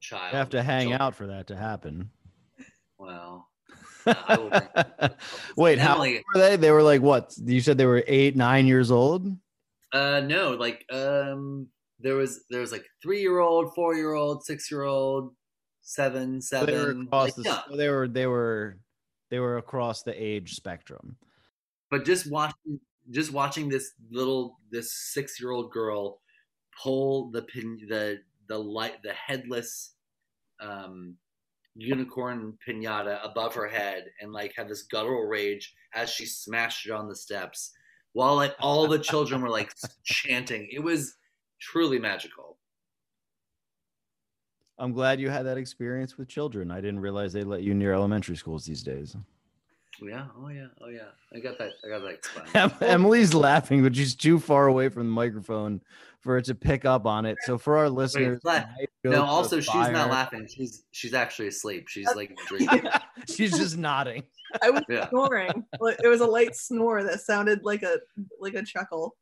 [0.00, 2.10] child, You have to hang children- out for that to happen.
[2.98, 3.48] Well,
[4.06, 5.10] I
[5.56, 6.56] Wait, how old were they?
[6.56, 7.34] They were like what?
[7.42, 9.26] You said they were eight, nine years old.
[9.92, 11.68] Uh, no, like um,
[12.00, 15.34] there was there was like three year old, four year old, six year old,
[15.82, 17.02] seven, So they were seven.
[17.02, 17.42] across like, the.
[17.44, 17.60] yeah.
[17.70, 18.78] so They were they were
[19.30, 21.16] they were across the age spectrum.
[21.90, 22.80] But just watching
[23.10, 26.20] just watching this little this six year old girl
[26.82, 28.18] pull the pin the
[28.48, 29.94] the light the headless
[30.60, 31.16] um
[31.74, 36.92] unicorn pinata above her head and like have this guttural rage as she smashed it
[36.92, 37.72] on the steps
[38.12, 39.72] while like all the children were like
[40.04, 41.16] chanting it was
[41.60, 42.58] truly magical
[44.78, 46.72] I'm glad you had that experience with children.
[46.72, 49.16] I didn't realize they let you near elementary schools these days.
[50.02, 52.72] Oh, yeah oh yeah oh yeah i got that i got that explained.
[52.80, 55.80] Emily's laughing, but she's too far away from the microphone
[56.20, 57.36] for it to pick up on it.
[57.42, 58.66] So for our listeners, laugh.
[58.78, 62.82] might go no also she's fire- not laughing she's she's actually asleep she's like dreaming
[63.28, 64.24] she's just nodding.
[64.62, 65.08] I was Yeah.
[65.10, 65.64] snoring.
[66.02, 67.98] It was a light snore that sounded like a
[68.40, 69.16] like a chuckle.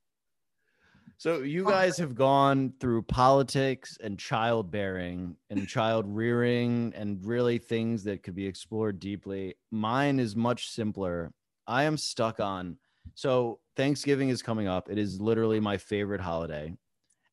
[1.22, 1.70] So you oh.
[1.70, 8.34] guys have gone through politics and childbearing and child rearing and really things that could
[8.34, 9.54] be explored deeply.
[9.70, 11.32] Mine is much simpler.
[11.64, 12.76] I am stuck on.
[13.14, 14.90] So Thanksgiving is coming up.
[14.90, 16.74] It is literally my favorite holiday.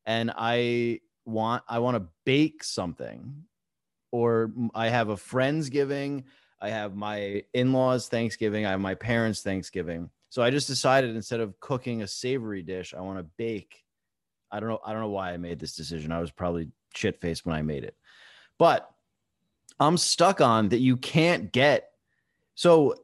[0.06, 3.42] And I want I want to bake something
[4.12, 6.26] or I have a friend's giving,
[6.60, 10.10] I have my in-laws Thanksgiving, I have my parents Thanksgiving.
[10.30, 13.84] So I just decided instead of cooking a savory dish, I want to bake.
[14.50, 14.80] I don't know.
[14.84, 16.12] I don't know why I made this decision.
[16.12, 17.96] I was probably shit faced when I made it,
[18.56, 18.90] but
[19.78, 20.78] I'm stuck on that.
[20.78, 21.90] You can't get
[22.54, 22.94] so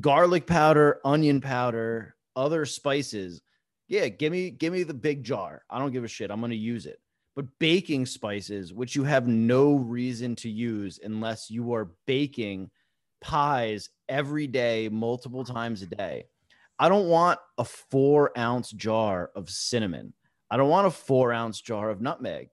[0.00, 3.42] garlic powder, onion powder, other spices.
[3.88, 5.64] Yeah, give me give me the big jar.
[5.68, 6.30] I don't give a shit.
[6.30, 6.98] I'm gonna use it.
[7.34, 12.70] But baking spices, which you have no reason to use unless you are baking
[13.22, 16.24] pies every day, multiple times a day.
[16.78, 20.12] I don't want a four ounce jar of cinnamon.
[20.50, 22.50] I don't want a four ounce jar of nutmeg.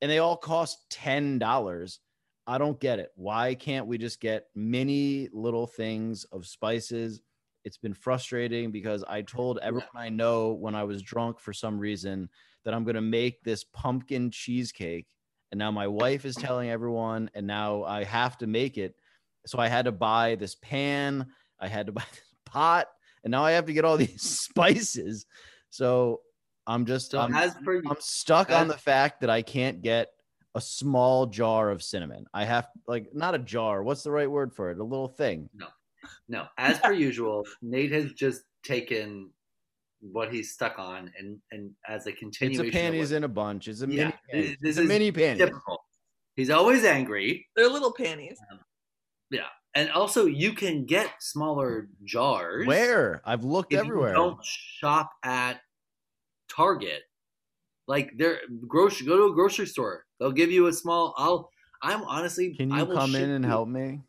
[0.00, 1.98] And they all cost $10.
[2.46, 3.10] I don't get it.
[3.16, 7.20] Why can't we just get many little things of spices?
[7.64, 11.78] It's been frustrating because I told everyone I know when I was drunk for some
[11.78, 12.28] reason
[12.64, 15.06] that I'm going to make this pumpkin cheesecake.
[15.52, 18.96] And now my wife is telling everyone, and now I have to make it.
[19.46, 21.26] So I had to buy this pan,
[21.60, 22.88] I had to buy this pot,
[23.24, 25.26] and now I have to get all these spices.
[25.70, 26.20] So
[26.66, 30.08] I'm just So I'm, as per I'm stuck on the fact that I can't get
[30.54, 32.26] a small jar of cinnamon.
[32.32, 33.82] I have like not a jar.
[33.82, 34.78] What's the right word for it?
[34.78, 35.48] A little thing.
[35.54, 35.66] no,
[36.28, 36.46] no.
[36.58, 39.30] as per usual, Nate has just taken
[40.00, 42.66] what he's stuck on and and as a continuation.
[42.66, 42.86] It's continuation.
[42.86, 43.68] a panties in a bunch.
[43.68, 44.14] It's a Yeah, mini.
[44.30, 44.56] Panties.
[44.60, 45.44] this It's a is mini panties.
[45.44, 45.78] typical.
[46.36, 47.46] He's always angry.
[47.56, 48.38] They're little panties.
[48.52, 48.60] Um,
[49.76, 52.66] And also, you can get smaller jars.
[52.66, 54.14] Where I've looked everywhere.
[54.14, 55.60] Don't shop at
[56.54, 57.02] Target.
[57.88, 59.06] Like they're grocery.
[59.06, 60.04] Go to a grocery store.
[60.18, 61.14] They'll give you a small.
[61.16, 61.50] I'll.
[61.82, 62.54] I'm honestly.
[62.54, 64.00] Can you come in and you- help me?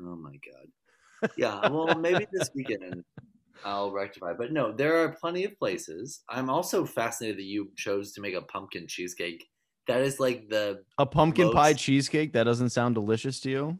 [0.00, 1.30] Oh my god.
[1.36, 1.68] Yeah.
[1.68, 3.04] Well, maybe this weekend
[3.64, 4.32] I'll rectify.
[4.32, 6.22] But no, there are plenty of places.
[6.28, 9.44] I'm also fascinated that you chose to make a pumpkin cheesecake.
[9.88, 10.84] That is like the.
[10.98, 13.78] A pumpkin pie cheesecake that doesn't sound delicious to you?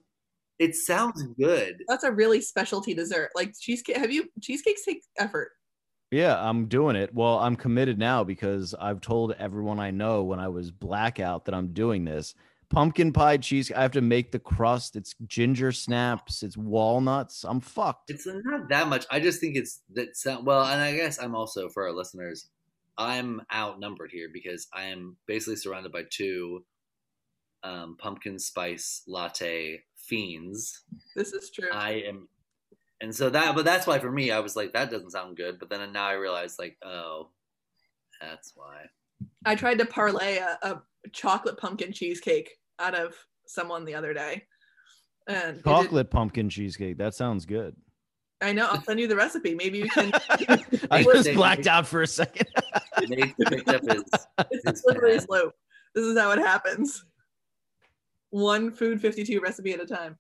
[0.63, 1.83] It sounds good.
[1.89, 3.31] That's a really specialty dessert.
[3.35, 3.97] Like cheesecake.
[3.97, 5.51] Have you cheesecakes take effort?
[6.13, 7.13] Yeah, I'm doing it.
[7.13, 11.55] Well, I'm committed now because I've told everyone I know when I was blackout that
[11.55, 12.35] I'm doing this.
[12.71, 13.73] Pumpkin pie cheese.
[13.73, 14.95] I have to make the crust.
[14.95, 16.45] It's ginger snaps.
[16.45, 17.45] It's walnuts.
[17.45, 18.11] I'm fucked.
[18.11, 19.05] It's not that much.
[19.11, 22.47] I just think it's that sound well, and I guess I'm also for our listeners.
[22.97, 26.65] I'm outnumbered here because I am basically surrounded by two
[27.65, 30.83] um, pumpkin spice latte fiends.
[31.17, 31.69] This is true.
[31.73, 32.29] I am,
[33.01, 35.59] and so that, but that's why for me, I was like, that doesn't sound good.
[35.59, 37.31] But then now I realized, like, oh,
[38.21, 38.85] that's why.
[39.45, 40.83] I tried to parlay a, a
[41.13, 43.15] chocolate pumpkin cheesecake out of
[43.47, 44.45] someone the other day.
[45.29, 46.99] And it did- Chocolate pumpkin cheesecake.
[46.99, 47.75] That sounds good.
[48.41, 48.67] I know.
[48.69, 49.55] I'll send you the recipe.
[49.55, 50.11] Maybe you can.
[50.91, 52.49] I Well, just blacked out for a second.
[53.09, 54.03] Nate picked up his.
[54.51, 55.53] it's a slippery slope.
[55.95, 57.05] This is how it happens.
[58.33, 60.19] One Food52 recipe at a time.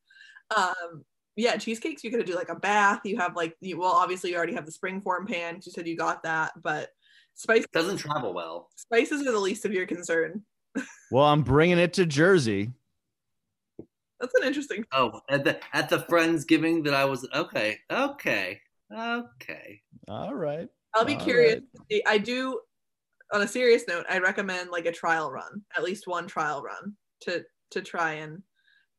[0.54, 1.04] Um,
[1.34, 3.00] yeah, cheesecakes, you could do like a bath.
[3.04, 5.54] You have like, you, well, obviously you already have the spring form pan.
[5.54, 6.90] 'cause You said you got that, but
[7.34, 8.68] spice, Doesn't travel well.
[8.76, 10.44] spices are the least of your concern.
[11.10, 12.70] well, I'm bringing it to Jersey.
[14.20, 14.84] That's an interesting.
[14.92, 18.60] Oh, at the at the friendsgiving that I was okay, okay,
[18.94, 19.80] okay.
[20.06, 20.68] All right.
[20.94, 21.60] I'll be All curious.
[21.90, 22.02] right.
[22.06, 22.60] I do,
[23.32, 26.94] on a serious note, I recommend like a trial run, at least one trial run
[27.22, 27.42] to
[27.72, 28.42] to try and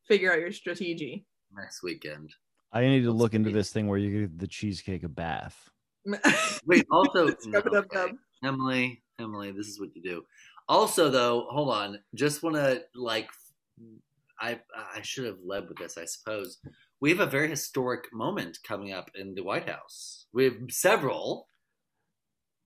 [0.07, 1.25] figure out your strategy.
[1.55, 2.33] Next weekend.
[2.71, 3.53] I need to Let's look into see.
[3.53, 5.69] this thing where you give the cheesecake a bath.
[6.65, 8.07] Wait, also, Scrub it up, okay.
[8.07, 8.11] dub.
[8.43, 10.23] Emily, Emily, this is what you do.
[10.67, 11.99] Also, though, hold on.
[12.15, 13.29] Just want to like,
[14.39, 16.59] I I should have led with this, I suppose.
[16.99, 20.25] We have a very historic moment coming up in the White House.
[20.33, 21.47] We have several.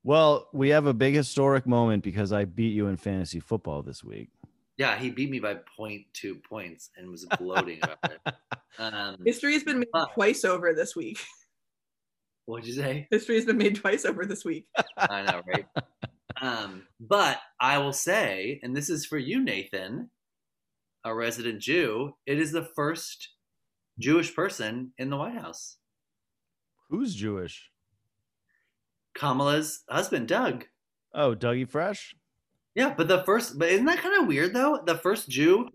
[0.03, 4.03] Well, we have a big historic moment because I beat you in fantasy football this
[4.03, 4.29] week.
[4.77, 8.33] Yeah, he beat me by 0.2 points and was gloating about it.
[8.79, 10.05] Um, History has been made Huh.
[10.13, 11.17] twice over this week.
[12.45, 13.07] what'd you say?
[13.09, 14.67] History has been made twice over this week.
[14.97, 15.65] I know, right?
[16.39, 20.11] um, but I will say, and this is for you, Nathan,
[21.03, 23.29] a resident Jew, it is the first
[23.97, 25.77] Jewish person in the White House.
[26.91, 27.71] Who's Jewish?
[29.15, 30.65] Kamala's husband, Doug.
[31.15, 32.15] Oh, Dougie Fresh.
[32.77, 34.79] Yeah, but the first, but isn't that kind of weird though?
[34.85, 35.67] The first Jew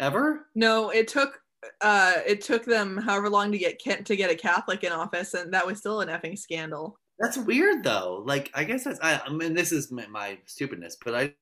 [0.00, 0.48] ever?
[0.56, 1.38] No, it took
[1.80, 5.34] uh it took them however long to get Kent to get a Catholic in office,
[5.34, 6.98] and that was still an effing scandal.
[7.20, 8.24] That's weird though.
[8.26, 11.34] Like, I guess that's, I, I mean, this is my, my stupidness, but I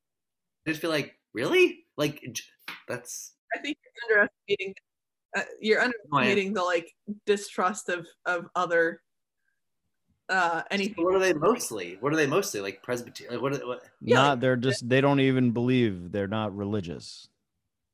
[0.67, 1.87] just feel like, really?
[1.97, 2.21] Like,
[2.87, 3.79] that's, I think
[4.11, 4.75] you're underestimating
[5.37, 6.93] uh, you're underestimating the like
[7.25, 9.01] distrust of of other
[10.29, 11.05] uh anything.
[11.05, 11.97] what are they mostly?
[12.01, 12.61] What are they mostly?
[12.61, 13.35] Like Presbyterian?
[13.35, 13.83] Like, what, are- what?
[14.01, 17.29] Yeah, not like- they're just they don't even believe they're not religious.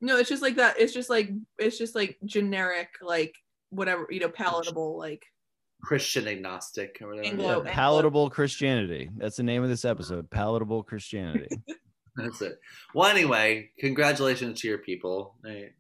[0.01, 0.79] No, it's just like that.
[0.79, 3.35] It's just like it's just like generic, like
[3.71, 5.25] whatever you know, palatable, like
[5.83, 7.27] Christian agnostic or whatever.
[7.27, 9.11] Anglo- Yeah, palatable Christianity.
[9.17, 10.29] That's the name of this episode.
[10.31, 11.49] Palatable Christianity.
[12.17, 12.59] That's it.
[12.95, 15.35] Well, anyway, congratulations to your people.
[15.45, 15.71] Hey,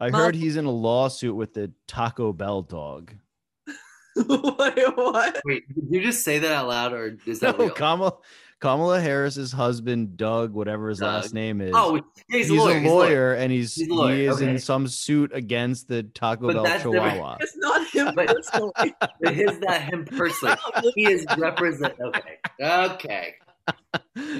[0.00, 3.14] I heard he's in a lawsuit with the Taco Bell dog.
[4.26, 4.96] what?
[4.96, 5.40] what?
[5.44, 7.74] Wait, did you just say that out loud, or is that No, that real?
[7.74, 8.12] Kamala
[8.60, 11.72] Kamala Harris's husband, Doug, whatever his last name is.
[11.74, 12.76] Oh, he's, he's, a lawyer.
[12.76, 16.46] a he's lawyer, and he's, He's lawyer, he is in some suit against the Taco
[16.50, 16.78] But Bell.
[16.80, 17.36] Chihuahua.
[17.40, 18.72] It's not him But- personally.
[19.20, 20.56] But Is that him personally?
[20.94, 21.94] he is represent.
[22.00, 23.34] Okay, okay.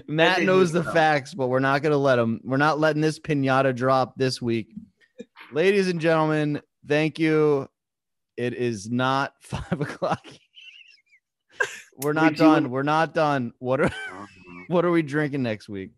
[0.06, 0.92] Matt knows the know.
[0.92, 2.40] facts, but we're not gonna let him.
[2.44, 4.68] We're not letting this pinata drop this week.
[5.52, 7.68] Ladies and gentlemen, thank you.
[8.36, 10.26] It is not five o'clock.
[11.96, 12.62] We're not do done.
[12.64, 13.52] want- We're not done.
[13.58, 13.90] What are
[14.68, 15.90] what are we drinking next week?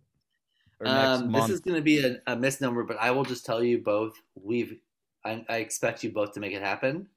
[0.81, 1.47] Or next Um, month?
[1.47, 4.15] this is going to be a, a misnomer, but I will just tell you both.
[4.35, 4.79] We've.
[5.25, 7.09] I, I expect you both to make it happen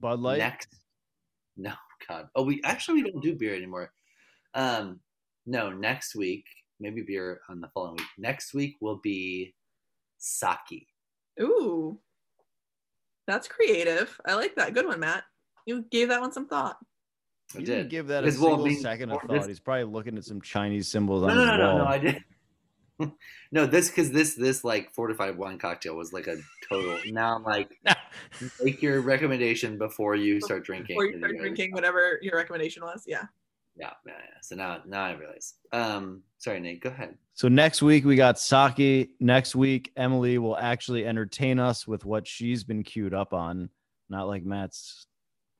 [0.00, 0.38] Bud Light.
[0.38, 0.68] next.
[1.56, 1.74] No,
[2.08, 2.28] God.
[2.34, 3.92] Oh, we actually we don't do beer anymore.
[4.54, 5.00] Um,
[5.44, 6.46] no, next week
[6.80, 8.06] maybe beer on the following week.
[8.18, 9.54] Next week will be
[10.18, 10.86] sake.
[11.40, 11.98] Ooh,
[13.32, 14.18] that's creative.
[14.26, 14.74] I like that.
[14.74, 15.24] Good one, Matt.
[15.66, 16.76] You gave that one some thought.
[17.54, 17.74] I You did.
[17.76, 19.48] didn't give that a Because, well, single second of this- thought.
[19.48, 21.78] He's probably looking at some Chinese symbols No, on no, his no, no, wall.
[21.78, 21.84] no.
[21.86, 22.24] I did.
[23.52, 26.36] no, this because this this like fortified wine cocktail was like a
[26.68, 26.98] total.
[27.06, 27.70] Now I'm like,
[28.62, 30.96] make your recommendation before you start drinking.
[30.96, 33.04] Or you 'cause start drinking whatever your recommendation was.
[33.06, 33.24] Yeah.
[33.76, 34.38] Yeah, yeah, yeah.
[34.42, 35.54] So now, now I realize.
[35.72, 36.82] Um, sorry, Nate.
[36.82, 37.16] Go ahead.
[37.34, 39.10] So next week we got sake.
[39.18, 43.70] Next week Emily will actually entertain us with what she's been queued up on,
[44.10, 45.06] not like Matt's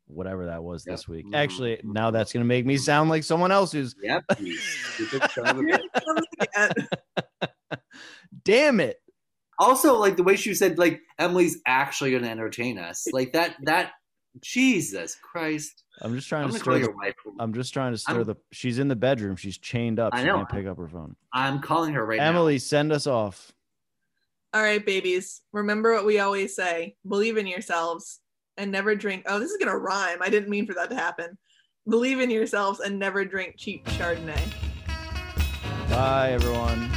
[0.06, 0.92] whatever that was Yep.
[0.94, 1.24] this week.
[1.32, 4.24] Actually, now that's gonna make me sound like someone else who's Yep.
[4.40, 6.86] you stupid son of a bitch.
[8.44, 9.00] damn it.
[9.58, 13.06] also, like the way she said, like Emily's actually going to entertain us.
[13.12, 13.56] Like that.
[13.62, 13.92] That.
[14.40, 15.81] Jesus Christ.
[16.00, 17.14] I'm just trying I'm to stir the your wife.
[17.38, 19.36] I'm just trying to stir I'm- the she's in the bedroom.
[19.36, 20.14] She's chained up.
[20.14, 20.36] I She know.
[20.36, 21.14] can't pick up her phone.
[21.32, 22.28] I'm calling her right now.
[22.28, 23.52] Emily, send us off.
[24.54, 25.42] All right, babies.
[25.52, 28.20] Remember what we always say believe in yourselves
[28.56, 29.24] and never drink.
[29.26, 30.18] Oh, this is going to rhyme.
[30.20, 31.38] I didn't mean for that to happen.
[31.88, 34.40] Believe in yourselves and never drink cheap Chardonnay.
[35.88, 36.90] Bye everyone.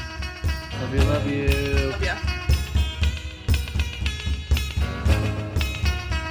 [0.82, 1.89] Love you, love you.
[1.91, 2.18] Love ya.